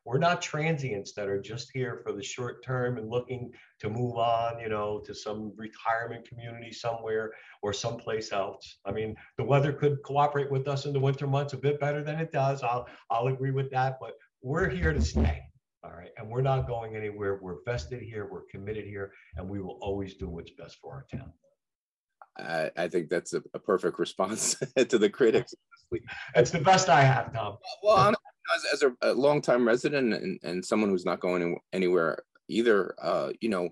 We're 0.05 0.19
not 0.19 0.43
transients 0.43 1.15
that 1.15 1.27
are 1.27 1.41
just 1.41 1.71
here 1.73 2.03
for 2.05 2.13
the 2.13 2.23
short 2.23 2.63
term 2.63 2.99
and 2.99 3.09
looking 3.09 3.51
to 3.81 3.89
move 3.89 4.17
on, 4.17 4.61
you 4.61 4.69
know, 4.69 5.01
to 5.07 5.15
some 5.15 5.55
retirement 5.57 6.29
community 6.29 6.71
somewhere 6.71 7.33
or 7.63 7.73
someplace 7.73 8.31
else. 8.31 8.77
I 8.85 8.93
mean, 8.93 9.17
the 9.39 9.45
weather 9.45 9.73
could 9.73 10.03
cooperate 10.05 10.53
with 10.53 10.69
us 10.69 10.85
in 10.85 10.93
the 10.93 11.01
winter 11.01 11.27
months 11.27 11.55
a 11.55 11.57
bit 11.57 11.81
better 11.81 12.05
than 12.05 12.21
it 12.21 12.31
does. 12.31 12.63
I'll 12.63 12.87
I'll 13.11 13.29
agree 13.29 13.51
with 13.51 13.71
that, 13.71 13.97
but 13.99 14.13
we're 14.43 14.69
here 14.69 14.93
to 14.93 15.01
stay. 15.01 15.41
All 15.83 15.93
right. 15.93 16.11
And 16.19 16.29
we're 16.29 16.43
not 16.43 16.69
going 16.69 16.95
anywhere. 16.95 17.39
We're 17.41 17.63
vested 17.65 18.03
here, 18.03 18.29
we're 18.31 18.45
committed 18.51 18.85
here, 18.85 19.13
and 19.37 19.49
we 19.49 19.63
will 19.63 19.79
always 19.81 20.15
do 20.17 20.29
what's 20.29 20.51
best 20.59 20.77
for 20.83 20.93
our 20.93 21.07
town. 21.11 21.33
I, 22.39 22.71
I 22.77 22.89
think 22.89 23.09
that's 23.09 23.33
a, 23.33 23.43
a 23.55 23.59
perfect 23.59 23.99
response 23.99 24.57
to 24.77 24.99
the 24.99 25.11
critics. 25.11 25.55
It's 26.35 26.51
the 26.51 26.61
best 26.61 26.89
I 26.89 27.03
have, 27.03 27.33
Tom. 27.33 27.59
Well, 27.83 28.15
as, 28.55 28.65
as 28.73 28.83
a, 28.83 28.93
a 29.03 29.13
longtime 29.13 29.67
resident 29.67 30.13
and, 30.15 30.39
and 30.43 30.65
someone 30.65 30.91
who's 30.91 31.05
not 31.05 31.21
going 31.21 31.57
anywhere 31.73 32.19
either, 32.49 32.95
uh, 33.01 33.33
you 33.41 33.49
know, 33.49 33.71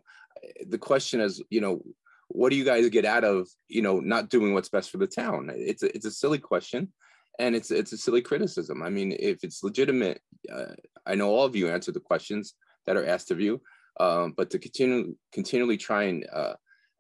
the 0.69 0.79
question 0.79 1.21
is, 1.21 1.43
you 1.51 1.61
know, 1.61 1.83
what 2.29 2.51
do 2.51 2.57
you 2.57 2.65
guys 2.65 2.89
get 2.89 3.05
out 3.05 3.25
of, 3.25 3.49
you 3.69 3.83
know, 3.83 4.01
not 4.01 4.31
doing 4.31 4.55
what's 4.55 4.69
best 4.69 4.91
for 4.91 4.99
the 4.99 5.07
town? 5.07 5.51
It's 5.55 5.83
a, 5.83 5.95
it's 5.95 6.07
a 6.07 6.11
silly 6.11 6.39
question 6.39 6.93
and 7.39 7.55
it's 7.55 7.71
it's 7.71 7.93
a 7.93 7.99
silly 7.99 8.23
criticism. 8.23 8.83
I 8.83 8.91
mean, 8.91 9.17
if 9.19 9.45
it's 9.45 9.63
legitimate, 9.63 10.21
uh, 10.53 10.75
I 11.07 11.15
know 11.15 11.31
all 11.31 11.45
of 11.45 11.57
you 11.57 11.69
answer 11.69 11.93
the 11.93 12.01
questions 12.01 12.55
that 12.87 12.97
are 12.97 13.07
asked 13.07 13.31
of 13.31 13.41
you, 13.41 13.61
um, 14.01 14.35
but 14.37 14.51
to 14.51 14.59
continue 14.59 15.17
continually 15.33 15.77
try 15.77 16.05
and 16.05 16.27
uh, 16.33 16.55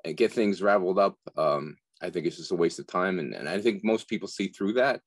and 0.04 0.16
get 0.16 0.32
things 0.32 0.62
raveled 0.62 0.98
up, 0.98 1.16
um, 1.36 1.76
I 2.00 2.10
think 2.10 2.26
it's 2.26 2.36
just 2.36 2.52
a 2.52 2.56
waste 2.56 2.78
of 2.78 2.86
time. 2.86 3.18
And, 3.18 3.34
and 3.34 3.48
I 3.48 3.60
think 3.60 3.84
most 3.84 4.08
people 4.08 4.28
see 4.28 4.48
through 4.48 4.74
that. 4.74 5.00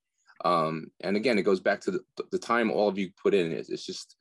Um, 0.43 0.87
and 1.01 1.15
again, 1.15 1.37
it 1.37 1.43
goes 1.43 1.59
back 1.59 1.81
to 1.81 1.91
the, 1.91 2.01
the 2.31 2.39
time 2.39 2.71
all 2.71 2.87
of 2.87 2.97
you 2.97 3.09
put 3.21 3.33
in. 3.33 3.51
It's, 3.51 3.69
it's 3.69 3.85
just, 3.85 4.15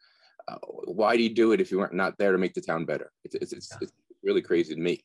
uh, 0.49 0.57
why 0.87 1.17
do 1.17 1.23
you 1.23 1.35
do 1.35 1.53
it 1.53 1.61
if 1.61 1.71
you 1.71 1.79
weren't 1.79 1.95
not 1.95 2.19
there 2.19 2.33
to 2.33 2.39
make 2.39 2.55
the 2.55 2.61
town 2.61 2.85
better? 2.85 3.11
It's, 3.25 3.35
it's, 3.35 3.53
it's, 3.53 3.77
it's 3.81 3.93
really 4.23 4.43
crazy 4.43 4.75
to 4.75 4.81
me. 4.81 5.05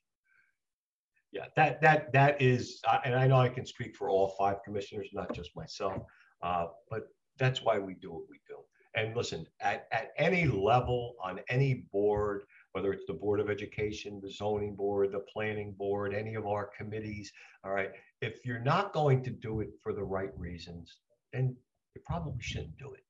Yeah, 1.31 1.45
that 1.55 1.79
that 1.81 2.11
that 2.13 2.41
is, 2.41 2.81
uh, 2.87 3.01
and 3.05 3.13
I 3.13 3.27
know 3.27 3.39
I 3.39 3.49
can 3.49 3.63
speak 3.63 3.95
for 3.95 4.09
all 4.09 4.29
five 4.29 4.63
commissioners, 4.65 5.09
not 5.13 5.31
just 5.31 5.55
myself, 5.55 6.01
uh, 6.41 6.65
but 6.89 7.03
that's 7.37 7.61
why 7.61 7.77
we 7.77 7.93
do 7.93 8.11
what 8.11 8.23
we 8.31 8.39
do. 8.47 8.57
And 8.95 9.15
listen, 9.15 9.45
at, 9.61 9.87
at 9.91 10.09
any 10.17 10.47
level 10.47 11.13
on 11.23 11.39
any 11.47 11.85
board, 11.91 12.45
whether 12.73 12.93
it's 12.93 13.05
the 13.07 13.13
Board 13.13 13.39
of 13.39 13.49
Education, 13.49 14.19
the 14.21 14.31
Zoning 14.31 14.75
Board, 14.75 15.11
the 15.11 15.25
Planning 15.31 15.73
Board, 15.73 16.13
any 16.13 16.35
of 16.35 16.45
our 16.45 16.69
committees. 16.77 17.31
All 17.63 17.71
right. 17.71 17.91
If 18.21 18.45
you're 18.45 18.59
not 18.59 18.93
going 18.93 19.23
to 19.23 19.31
do 19.31 19.61
it 19.61 19.69
for 19.81 19.93
the 19.93 20.03
right 20.03 20.37
reasons, 20.37 20.97
then 21.33 21.55
you 21.95 22.01
probably 22.05 22.41
shouldn't 22.41 22.77
do 22.77 22.93
it. 22.93 23.03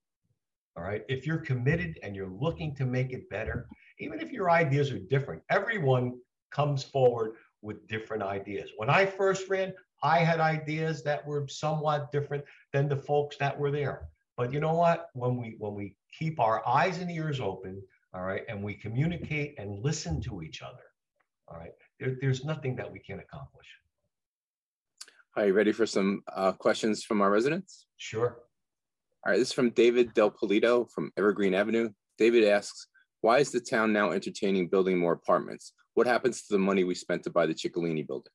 All 0.78 0.84
right. 0.84 1.04
If 1.10 1.28
you're 1.28 1.40
committed 1.40 2.00
and 2.04 2.16
you're 2.16 2.30
looking 2.30 2.76
to 2.76 2.86
make 2.86 3.12
it 3.12 3.30
better, 3.30 3.68
even 4.00 4.20
if 4.22 4.32
your 4.32 4.50
ideas 4.50 4.92
are 4.92 5.00
different, 5.00 5.42
everyone 5.50 6.14
comes 6.52 6.84
forward 6.84 7.34
with 7.62 7.88
different 7.88 8.24
ideas. 8.24 8.70
When 8.78 8.90
I 8.90 9.06
first 9.06 9.50
ran, 9.50 9.74
I 10.02 10.20
had 10.20 10.40
ideas 10.40 11.04
that 11.04 11.26
were 11.26 11.48
somewhat 11.48 12.12
different 12.12 12.46
than 12.72 12.88
the 12.88 12.96
folks 12.96 13.36
that 13.38 13.58
were 13.60 13.72
there. 13.72 14.08
But 14.38 14.54
you 14.54 14.62
know 14.62 14.74
what? 14.74 15.10
When 15.14 15.36
we 15.36 15.56
when 15.60 15.74
we 15.74 15.98
keep 16.18 16.40
our 16.40 16.66
eyes 16.66 17.00
and 17.00 17.12
ears 17.12 17.42
open, 17.42 17.82
all 18.14 18.24
right, 18.24 18.44
and 18.48 18.64
we 18.64 18.74
communicate 18.74 19.56
and 19.58 19.84
listen 19.84 20.22
to 20.22 20.42
each 20.42 20.62
other, 20.62 20.84
all 21.48 21.58
right, 21.58 21.72
there, 22.00 22.18
there's 22.22 22.44
nothing 22.44 22.76
that 22.76 22.92
we 22.92 23.00
can't 23.00 23.22
accomplish. 23.22 23.68
Are 25.36 25.46
you 25.46 25.54
ready 25.54 25.72
for 25.72 25.86
some 25.86 26.24
uh, 26.36 26.52
questions 26.54 27.04
from 27.04 27.22
our 27.22 27.30
residents? 27.30 27.86
Sure. 27.98 28.40
All 29.26 29.32
right, 29.32 29.38
this 29.38 29.50
is 29.50 29.54
from 29.54 29.70
David 29.72 30.14
Del 30.14 30.32
Polito 30.32 30.90
from 30.92 31.12
Evergreen 31.18 31.54
Avenue. 31.54 31.90
David 32.18 32.46
asks, 32.46 32.88
why 33.22 33.40
is 33.40 33.52
the 33.52 33.60
town 33.60 33.94
now 33.94 34.12
entertaining 34.12 34.70
building 34.70 34.98
more 34.98 35.14
apartments? 35.14 35.74
What 35.94 36.08
happens 36.08 36.44
to 36.44 36.54
the 36.54 36.60
money 36.60 36.84
we 36.84 36.96
spent 36.96 37.24
to 37.24 37.30
buy 37.30 37.46
the 37.46 37.54
Ciccolini 37.54 38.08
building? 38.08 38.32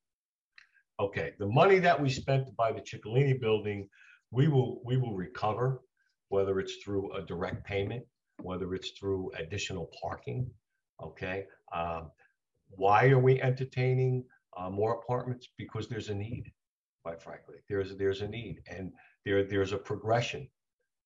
Okay, 1.01 1.33
the 1.39 1.47
money 1.47 1.79
that 1.81 2.01
we 2.01 2.09
spent 2.11 2.47
to 2.47 2.53
buy 2.53 2.71
the 2.71 2.81
Ciccolini 2.81 3.41
building, 3.41 3.89
we 4.31 4.49
will 4.49 4.81
we 4.85 4.97
will 4.97 5.15
recover, 5.15 5.81
whether 6.29 6.61
it's 6.61 6.77
through 6.77 7.13
a 7.15 7.23
direct 7.23 7.65
payment 7.67 8.05
whether 8.43 8.75
it's 8.75 8.91
through 8.91 9.31
additional 9.39 9.91
parking. 10.01 10.51
Okay. 11.03 11.47
Um, 11.75 12.11
why 12.77 13.09
are 13.09 13.19
we 13.19 13.41
entertaining 13.41 14.25
uh, 14.57 14.71
more 14.71 14.95
apartments 14.95 15.49
because 15.57 15.89
there's 15.89 16.09
a 16.09 16.15
need. 16.15 16.53
Quite 17.03 17.21
frankly, 17.23 17.57
there's 17.69 17.97
there's 17.97 18.23
a 18.23 18.29
need, 18.29 18.63
and 18.67 18.93
there 19.25 19.45
there's 19.45 19.73
a 19.73 19.79
progression, 19.79 20.49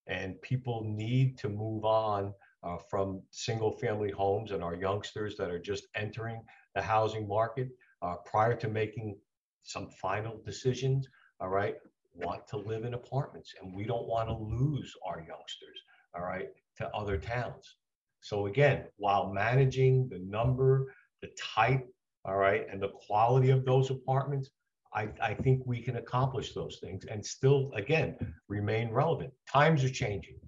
and 0.06 0.40
people 0.42 0.84
need 0.84 1.36
to 1.38 1.48
move 1.48 1.84
on 1.84 2.32
uh, 2.62 2.76
from 2.88 3.22
single 3.30 3.72
family 3.72 4.10
homes 4.10 4.52
and 4.52 4.62
our 4.62 4.76
youngsters 4.76 5.36
that 5.36 5.50
are 5.50 5.58
just 5.58 5.88
entering 5.96 6.42
the 6.74 6.82
housing 6.82 7.26
market 7.26 7.68
uh, 8.02 8.14
prior 8.24 8.54
to 8.54 8.68
making 8.68 9.18
some 9.64 9.88
final 9.90 10.40
decisions. 10.44 11.08
All 11.40 11.48
right, 11.48 11.76
want 12.14 12.46
to 12.48 12.58
live 12.58 12.84
in 12.84 12.94
apartments, 12.94 13.54
and 13.60 13.74
we 13.74 13.84
don't 13.84 14.06
want 14.06 14.28
to 14.28 14.34
lose 14.34 14.94
our 15.04 15.18
youngsters. 15.18 15.82
All 16.14 16.22
right, 16.22 16.48
to 16.78 16.88
other 16.94 17.18
towns. 17.18 17.76
So 18.20 18.46
again, 18.46 18.84
while 18.96 19.32
managing 19.32 20.08
the 20.08 20.18
number, 20.18 20.92
the 21.22 21.28
type, 21.38 21.86
all 22.24 22.36
right, 22.36 22.66
and 22.70 22.82
the 22.82 22.88
quality 23.06 23.50
of 23.50 23.64
those 23.64 23.90
apartments, 23.90 24.50
I, 24.94 25.08
I 25.20 25.34
think 25.34 25.62
we 25.66 25.80
can 25.82 25.96
accomplish 25.96 26.54
those 26.54 26.78
things 26.80 27.04
and 27.04 27.24
still, 27.24 27.70
again, 27.74 28.16
remain 28.48 28.90
relevant. 28.90 29.32
Times 29.50 29.84
are 29.84 29.90
changing. 29.90 30.38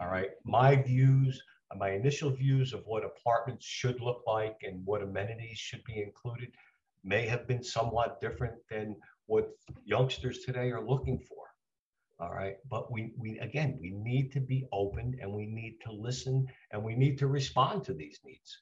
All 0.00 0.08
right. 0.08 0.30
My 0.44 0.74
views, 0.74 1.40
my 1.76 1.90
initial 1.90 2.30
views 2.30 2.72
of 2.72 2.82
what 2.86 3.04
apartments 3.04 3.64
should 3.64 4.00
look 4.00 4.22
like 4.26 4.56
and 4.62 4.84
what 4.84 5.02
amenities 5.02 5.58
should 5.58 5.84
be 5.84 6.02
included 6.02 6.50
may 7.04 7.26
have 7.26 7.46
been 7.46 7.62
somewhat 7.62 8.20
different 8.20 8.54
than 8.68 8.96
what 9.26 9.50
youngsters 9.84 10.40
today 10.40 10.70
are 10.70 10.84
looking 10.84 11.18
for. 11.18 11.43
All 12.20 12.30
right. 12.30 12.56
But 12.70 12.92
we, 12.92 13.12
we, 13.18 13.38
again, 13.40 13.78
we 13.80 13.90
need 13.90 14.32
to 14.32 14.40
be 14.40 14.66
open 14.72 15.16
and 15.20 15.32
we 15.32 15.46
need 15.46 15.78
to 15.84 15.92
listen 15.92 16.46
and 16.70 16.82
we 16.82 16.94
need 16.94 17.18
to 17.18 17.26
respond 17.26 17.84
to 17.84 17.94
these 17.94 18.20
needs. 18.24 18.60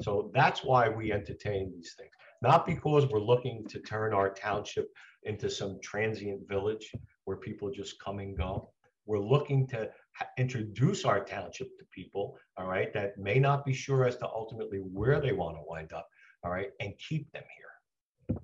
So 0.00 0.30
that's 0.34 0.64
why 0.64 0.88
we 0.88 1.12
entertain 1.12 1.70
these 1.72 1.94
things, 1.96 2.10
not 2.40 2.66
because 2.66 3.06
we're 3.06 3.20
looking 3.20 3.64
to 3.68 3.78
turn 3.78 4.12
our 4.12 4.30
township 4.30 4.88
into 5.22 5.48
some 5.48 5.78
transient 5.80 6.48
village 6.48 6.90
where 7.24 7.36
people 7.36 7.70
just 7.70 8.00
come 8.00 8.18
and 8.18 8.36
go. 8.36 8.70
We're 9.06 9.20
looking 9.20 9.66
to 9.68 9.90
introduce 10.38 11.04
our 11.04 11.24
township 11.24 11.78
to 11.78 11.84
people, 11.92 12.36
all 12.56 12.66
right, 12.66 12.92
that 12.94 13.18
may 13.18 13.38
not 13.38 13.64
be 13.64 13.74
sure 13.74 14.04
as 14.06 14.16
to 14.16 14.26
ultimately 14.26 14.78
where 14.78 15.20
they 15.20 15.32
want 15.32 15.56
to 15.56 15.62
wind 15.66 15.92
up, 15.92 16.08
all 16.44 16.50
right, 16.50 16.70
and 16.80 16.94
keep 16.98 17.30
them 17.32 17.44
here. 17.56 18.38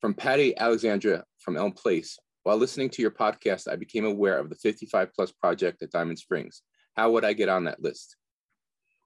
From 0.00 0.14
Patty 0.14 0.56
Alexandra 0.56 1.24
from 1.38 1.56
Elm 1.56 1.72
Place, 1.72 2.18
while 2.46 2.56
listening 2.56 2.88
to 2.88 3.02
your 3.02 3.10
podcast, 3.10 3.66
I 3.66 3.74
became 3.74 4.04
aware 4.04 4.38
of 4.38 4.48
the 4.48 4.54
55 4.54 5.12
plus 5.12 5.32
project 5.32 5.82
at 5.82 5.90
Diamond 5.90 6.20
Springs. 6.20 6.62
How 6.96 7.10
would 7.10 7.24
I 7.24 7.32
get 7.32 7.48
on 7.48 7.64
that 7.64 7.82
list? 7.82 8.14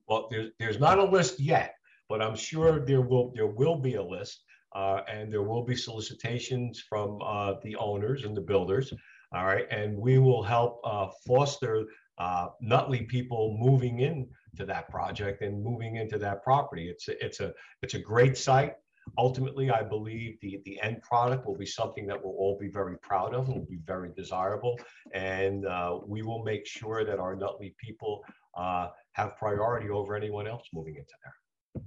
Well, 0.06 0.28
there's, 0.30 0.50
there's 0.58 0.78
not 0.78 0.98
a 0.98 1.04
list 1.04 1.40
yet, 1.40 1.74
but 2.10 2.20
I'm 2.20 2.36
sure 2.36 2.84
there 2.84 3.00
will 3.00 3.32
there 3.34 3.46
will 3.46 3.76
be 3.76 3.94
a 3.94 4.02
list, 4.02 4.44
uh, 4.76 5.00
and 5.08 5.32
there 5.32 5.42
will 5.42 5.64
be 5.64 5.74
solicitations 5.74 6.84
from 6.86 7.18
uh, 7.24 7.54
the 7.62 7.76
owners 7.76 8.24
and 8.24 8.36
the 8.36 8.42
builders. 8.42 8.92
All 9.34 9.46
right, 9.46 9.66
and 9.70 9.96
we 9.96 10.18
will 10.18 10.42
help 10.42 10.82
uh, 10.84 11.08
foster 11.26 11.86
uh, 12.18 12.48
Nutley 12.60 13.04
people 13.04 13.56
moving 13.58 14.00
in 14.00 14.28
to 14.56 14.66
that 14.66 14.90
project 14.90 15.40
and 15.40 15.64
moving 15.64 15.96
into 15.96 16.18
that 16.18 16.42
property. 16.42 16.90
It's 16.90 17.08
a, 17.08 17.24
it's 17.24 17.40
a 17.40 17.54
it's 17.80 17.94
a 17.94 18.00
great 18.00 18.36
site 18.36 18.74
ultimately, 19.18 19.70
I 19.70 19.82
believe 19.82 20.38
the, 20.40 20.60
the 20.64 20.80
end 20.80 21.02
product 21.02 21.46
will 21.46 21.56
be 21.56 21.66
something 21.66 22.06
that 22.06 22.22
we'll 22.22 22.34
all 22.34 22.58
be 22.58 22.68
very 22.68 22.98
proud 22.98 23.34
of 23.34 23.48
and 23.48 23.56
will 23.58 23.66
be 23.66 23.80
very 23.86 24.10
desirable. 24.16 24.78
And 25.12 25.66
uh, 25.66 25.98
we 26.06 26.22
will 26.22 26.42
make 26.42 26.66
sure 26.66 27.04
that 27.04 27.18
our 27.18 27.34
Nutley 27.36 27.74
people 27.78 28.24
uh, 28.56 28.88
have 29.12 29.36
priority 29.36 29.90
over 29.90 30.16
anyone 30.16 30.46
else 30.46 30.66
moving 30.72 30.96
into 30.96 31.14
there. 31.22 31.84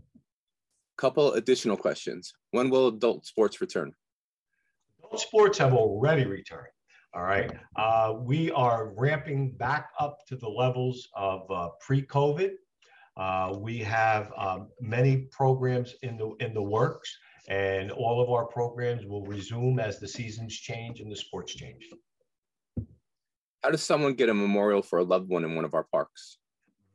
Couple 0.97 1.33
additional 1.33 1.75
questions. 1.75 2.33
When 2.51 2.69
will 2.69 2.87
adult 2.87 3.25
sports 3.25 3.59
return? 3.59 3.93
Adult 4.99 5.21
sports 5.21 5.57
have 5.57 5.73
already 5.73 6.25
returned. 6.25 6.67
All 7.15 7.23
right. 7.23 7.51
Uh, 7.75 8.15
we 8.19 8.49
are 8.51 8.93
ramping 8.97 9.51
back 9.51 9.89
up 9.99 10.19
to 10.27 10.35
the 10.35 10.47
levels 10.47 11.09
of 11.15 11.49
uh, 11.51 11.69
pre-COVID. 11.79 12.53
Uh, 13.15 13.55
we 13.59 13.77
have 13.79 14.31
um, 14.37 14.67
many 14.81 15.17
programs 15.31 15.95
in 16.01 16.17
the 16.17 16.31
in 16.39 16.53
the 16.53 16.61
works, 16.61 17.15
and 17.47 17.91
all 17.91 18.21
of 18.21 18.29
our 18.29 18.45
programs 18.45 19.05
will 19.05 19.25
resume 19.25 19.79
as 19.79 19.99
the 19.99 20.07
seasons 20.07 20.55
change 20.55 20.99
and 20.99 21.11
the 21.11 21.15
sports 21.15 21.53
change. 21.53 21.89
How 23.63 23.69
does 23.69 23.83
someone 23.83 24.13
get 24.15 24.29
a 24.29 24.33
memorial 24.33 24.81
for 24.81 24.99
a 24.99 25.03
loved 25.03 25.29
one 25.29 25.43
in 25.43 25.55
one 25.55 25.63
of 25.63 25.73
our 25.73 25.83
parks? 25.83 26.37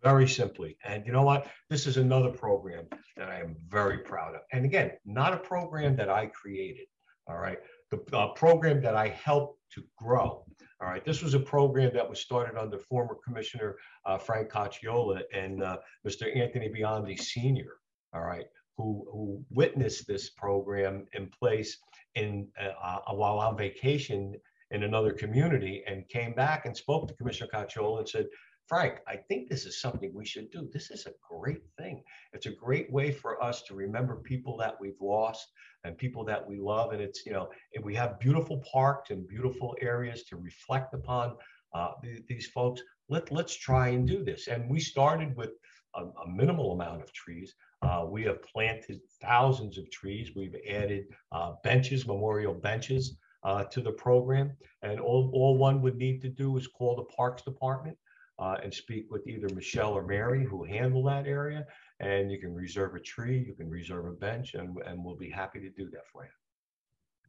Very 0.03 0.29
simply. 0.29 0.77
And 0.85 1.05
you 1.07 1.13
know 1.13 1.23
what? 1.23 1.49
This 1.71 1.87
is 1.87 1.97
another 1.97 2.31
program 2.31 2.87
that 3.17 3.29
I 3.29 3.41
am 3.41 3.57
very 3.69 3.99
proud 3.99 4.35
of. 4.35 4.43
And 4.53 4.65
again, 4.65 4.93
not 5.05 5.33
a 5.33 5.39
program 5.39 5.97
that 5.97 6.11
I 6.11 6.27
created. 6.27 6.87
All 7.27 7.39
right. 7.39 7.59
The 7.91 8.01
uh, 8.17 8.29
program 8.29 8.81
that 8.83 8.95
I 8.95 9.09
helped 9.09 9.61
to 9.73 9.85
grow. 9.97 10.45
All 10.81 10.88
right, 10.88 11.05
this 11.05 11.23
was 11.23 11.35
a 11.35 11.41
program 11.41 11.93
that 11.95 12.09
was 12.09 12.21
started 12.21 12.57
under 12.57 12.79
former 12.79 13.17
Commissioner 13.25 13.77
uh, 14.07 14.17
Frank 14.17 14.49
Cocchiola 14.49 15.23
and 15.33 15.62
uh, 15.62 15.79
Mr. 16.07 16.35
Anthony 16.37 16.69
Biondi 16.69 17.19
Sr. 17.19 17.79
All 18.14 18.23
right, 18.23 18.47
who 18.77 19.05
who 19.11 19.45
witnessed 19.51 20.07
this 20.07 20.31
program 20.31 21.07
in 21.14 21.31
place 21.31 21.79
in 22.14 22.47
uh, 22.61 23.01
uh, 23.09 23.14
while 23.14 23.41
on 23.41 23.57
vacation 23.57 24.37
in 24.71 24.85
another 24.85 25.12
community 25.12 25.83
and 25.87 26.09
came 26.09 26.33
back 26.35 26.64
and 26.64 26.77
spoke 26.77 27.09
to 27.09 27.14
Commissioner 27.14 27.51
Cocchiola 27.53 28.01
and 28.01 28.09
said, 28.09 28.27
Frank, 28.67 29.01
I 29.09 29.17
think 29.17 29.49
this 29.49 29.64
is 29.64 29.81
something 29.81 30.12
we 30.14 30.27
should 30.27 30.51
do. 30.51 30.69
This 30.73 30.91
is 30.91 31.07
a 31.07 31.14
great 31.27 31.62
thing. 31.79 32.03
It's 32.35 32.47
a 32.47 32.51
great 32.51 32.93
way 32.93 33.11
for 33.11 33.43
us 33.43 33.62
to 33.62 33.75
remember 33.75 34.17
people 34.17 34.59
that 34.59 34.79
we've 34.79 35.01
lost 35.01 35.49
and 35.85 35.97
people 35.97 36.25
that 36.25 36.47
we 36.47 36.59
love. 36.59 36.93
And 36.93 37.01
it's, 37.01 37.25
you 37.25 37.33
know, 37.33 37.49
we 37.83 37.95
have 37.95 38.19
beautiful 38.21 38.62
parks 38.71 39.11
and 39.11 39.27
beautiful 39.29 39.77
areas 39.81 40.25
to 40.25 40.37
reflect 40.37 40.95
upon 40.95 41.37
uh, 41.75 41.93
these 42.29 42.47
folks. 42.49 42.83
Let, 43.09 43.31
let's 43.33 43.55
try 43.55 43.88
and 43.88 44.07
do 44.07 44.25
this. 44.25 44.49
And 44.49 44.69
we 44.69 44.81
started 44.81 45.37
with 45.37 45.51
a, 45.95 46.03
a 46.03 46.29
minimal 46.29 46.73
amount 46.73 47.03
of 47.03 47.12
trees. 47.12 47.55
Uh, 47.83 48.05
we 48.09 48.25
have 48.25 48.43
planted 48.43 49.01
thousands 49.23 49.79
of 49.79 49.91
trees. 49.91 50.31
We've 50.35 50.57
added 50.69 51.07
uh, 51.33 51.53
benches, 51.62 52.07
memorial 52.07 52.55
benches 52.55 53.17
uh, 53.45 53.64
to 53.64 53.81
the 53.81 53.93
program. 53.93 54.53
And 54.83 55.01
all, 55.01 55.31
all 55.33 55.57
one 55.57 55.81
would 55.83 55.97
need 55.97 56.21
to 56.23 56.29
do 56.29 56.57
is 56.57 56.67
call 56.67 56.97
the 56.97 57.05
Parks 57.05 57.43
Department 57.43 57.97
uh, 58.38 58.57
and 58.62 58.72
speak 58.72 59.07
with 59.11 59.27
either 59.27 59.48
Michelle 59.55 59.92
or 59.92 60.07
Mary 60.07 60.44
who 60.44 60.64
handle 60.64 61.03
that 61.05 61.27
area. 61.27 61.66
And 62.01 62.31
you 62.31 62.38
can 62.38 62.55
reserve 62.55 62.94
a 62.94 63.01
tree, 63.01 63.44
you 63.46 63.55
can 63.55 63.68
reserve 63.68 64.07
a 64.07 64.12
bench, 64.12 64.55
and, 64.55 64.77
and 64.87 65.05
we'll 65.05 65.16
be 65.16 65.31
happy 65.31 65.61
to 65.61 65.70
do 65.70 65.90
that 65.90 66.07
for 66.12 66.24
you. 66.24 66.31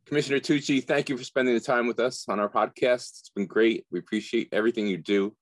Commissioner 0.06 0.40
Tucci, 0.40 0.84
thank 0.84 1.10
you 1.10 1.18
for 1.18 1.24
spending 1.24 1.54
the 1.54 1.60
time 1.60 1.88
with 1.88 2.00
us 2.00 2.26
on 2.28 2.40
our 2.40 2.50
podcast. 2.50 3.20
It's 3.20 3.32
been 3.36 3.46
great. 3.46 3.86
We 3.92 4.00
appreciate 4.00 4.50
everything 4.52 4.88
you 4.88 4.98
do, 4.98 5.36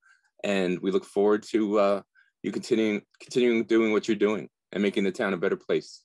and 0.43 0.80
we 0.80 0.91
look 0.91 1.06
forward 1.06 1.43
to 1.51 1.80
uh, 1.80 2.01
you 2.43 2.51
continuing 2.51 3.01
continuing 3.21 3.63
doing 3.63 3.91
what 3.91 4.08
you're 4.08 4.17
doing 4.17 4.49
and 4.71 4.84
making 4.84 5.03
the 5.03 5.12
town 5.12 5.34
a 5.34 5.38
better 5.38 5.56
place. 5.56 6.03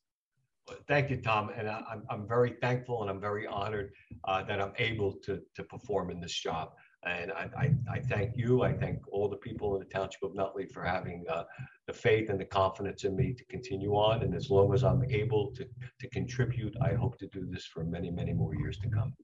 Thank 0.87 1.11
you, 1.11 1.17
Tom, 1.17 1.51
and 1.57 1.69
I, 1.69 1.83
am 1.93 2.05
I'm 2.09 2.29
very 2.29 2.55
thankful 2.61 3.03
and 3.03 3.11
I'm 3.11 3.21
very 3.21 3.47
honored 3.47 3.91
uh, 4.25 4.45
that 4.45 4.61
I'm 4.61 4.73
able 4.79 5.13
to 5.25 5.41
to 5.57 5.65
perform 5.65 6.11
in 6.11 6.21
this 6.21 6.35
job. 6.35 6.71
And 7.05 7.33
I, 7.33 7.49
I, 7.57 7.75
I, 7.91 8.01
thank 8.01 8.37
you. 8.37 8.63
I 8.63 8.73
thank 8.73 9.01
all 9.11 9.29
the 9.29 9.37
people 9.37 9.75
in 9.75 9.81
the 9.81 9.87
Township 9.87 10.23
of 10.23 10.37
Nutley 10.37 10.67
for 10.67 10.85
having 10.85 11.25
uh, 11.29 11.45
the 11.89 11.93
faith 11.93 12.31
and 12.31 12.39
the 12.39 12.45
confidence 12.45 13.03
in 13.03 13.17
me 13.17 13.35
to 13.35 13.45
continue 13.47 13.95
on. 13.95 14.23
And 14.23 14.35
as 14.37 14.51
long 14.51 14.73
as 14.73 14.85
I'm 14.85 15.05
able 15.11 15.51
to, 15.57 15.67
to 16.01 16.09
contribute, 16.11 16.77
I 16.81 16.95
hope 16.95 17.19
to 17.19 17.27
do 17.27 17.45
this 17.51 17.67
for 17.67 17.83
many, 17.83 18.11
many 18.11 18.33
more 18.33 18.55
years 18.55 18.79
to 18.79 18.89
come. 18.89 19.15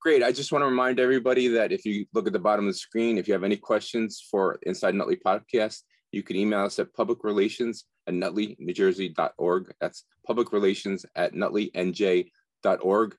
Great. 0.00 0.22
I 0.22 0.32
just 0.32 0.50
want 0.50 0.62
to 0.62 0.66
remind 0.66 0.98
everybody 0.98 1.46
that 1.48 1.70
if 1.70 1.84
you 1.86 2.06
look 2.12 2.26
at 2.26 2.32
the 2.32 2.38
bottom 2.38 2.66
of 2.66 2.74
the 2.74 2.78
screen, 2.78 3.18
if 3.18 3.28
you 3.28 3.34
have 3.34 3.44
any 3.44 3.56
questions 3.56 4.26
for 4.28 4.58
Inside 4.64 4.96
Nutley 4.96 5.16
Podcast, 5.16 5.82
you 6.10 6.22
can 6.22 6.36
email 6.36 6.64
us 6.64 6.78
at 6.78 6.92
publicrelations 6.92 7.84
at 8.06 8.14
nutley.newjersey.org. 8.14 9.72
That's 9.80 10.04
publicrelations 10.28 11.04
at 11.14 11.34
nutley.nj.org. 11.34 13.16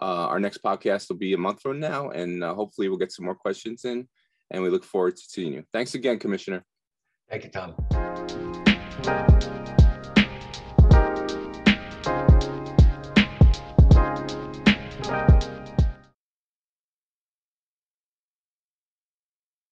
Uh, 0.00 0.26
our 0.26 0.38
next 0.40 0.62
podcast 0.62 1.08
will 1.08 1.16
be 1.16 1.32
a 1.32 1.38
month 1.38 1.60
from 1.60 1.80
now, 1.80 2.10
and 2.10 2.44
uh, 2.44 2.54
hopefully 2.54 2.88
we'll 2.88 2.98
get 2.98 3.12
some 3.12 3.24
more 3.24 3.34
questions 3.34 3.84
in. 3.84 4.08
And 4.50 4.62
we 4.62 4.70
look 4.70 4.84
forward 4.84 5.16
to 5.16 5.22
seeing 5.26 5.52
you. 5.52 5.64
Thanks 5.72 5.94
again, 5.94 6.18
Commissioner. 6.18 6.64
Thank 7.28 7.44
you, 7.44 7.50
Tom. 7.50 9.34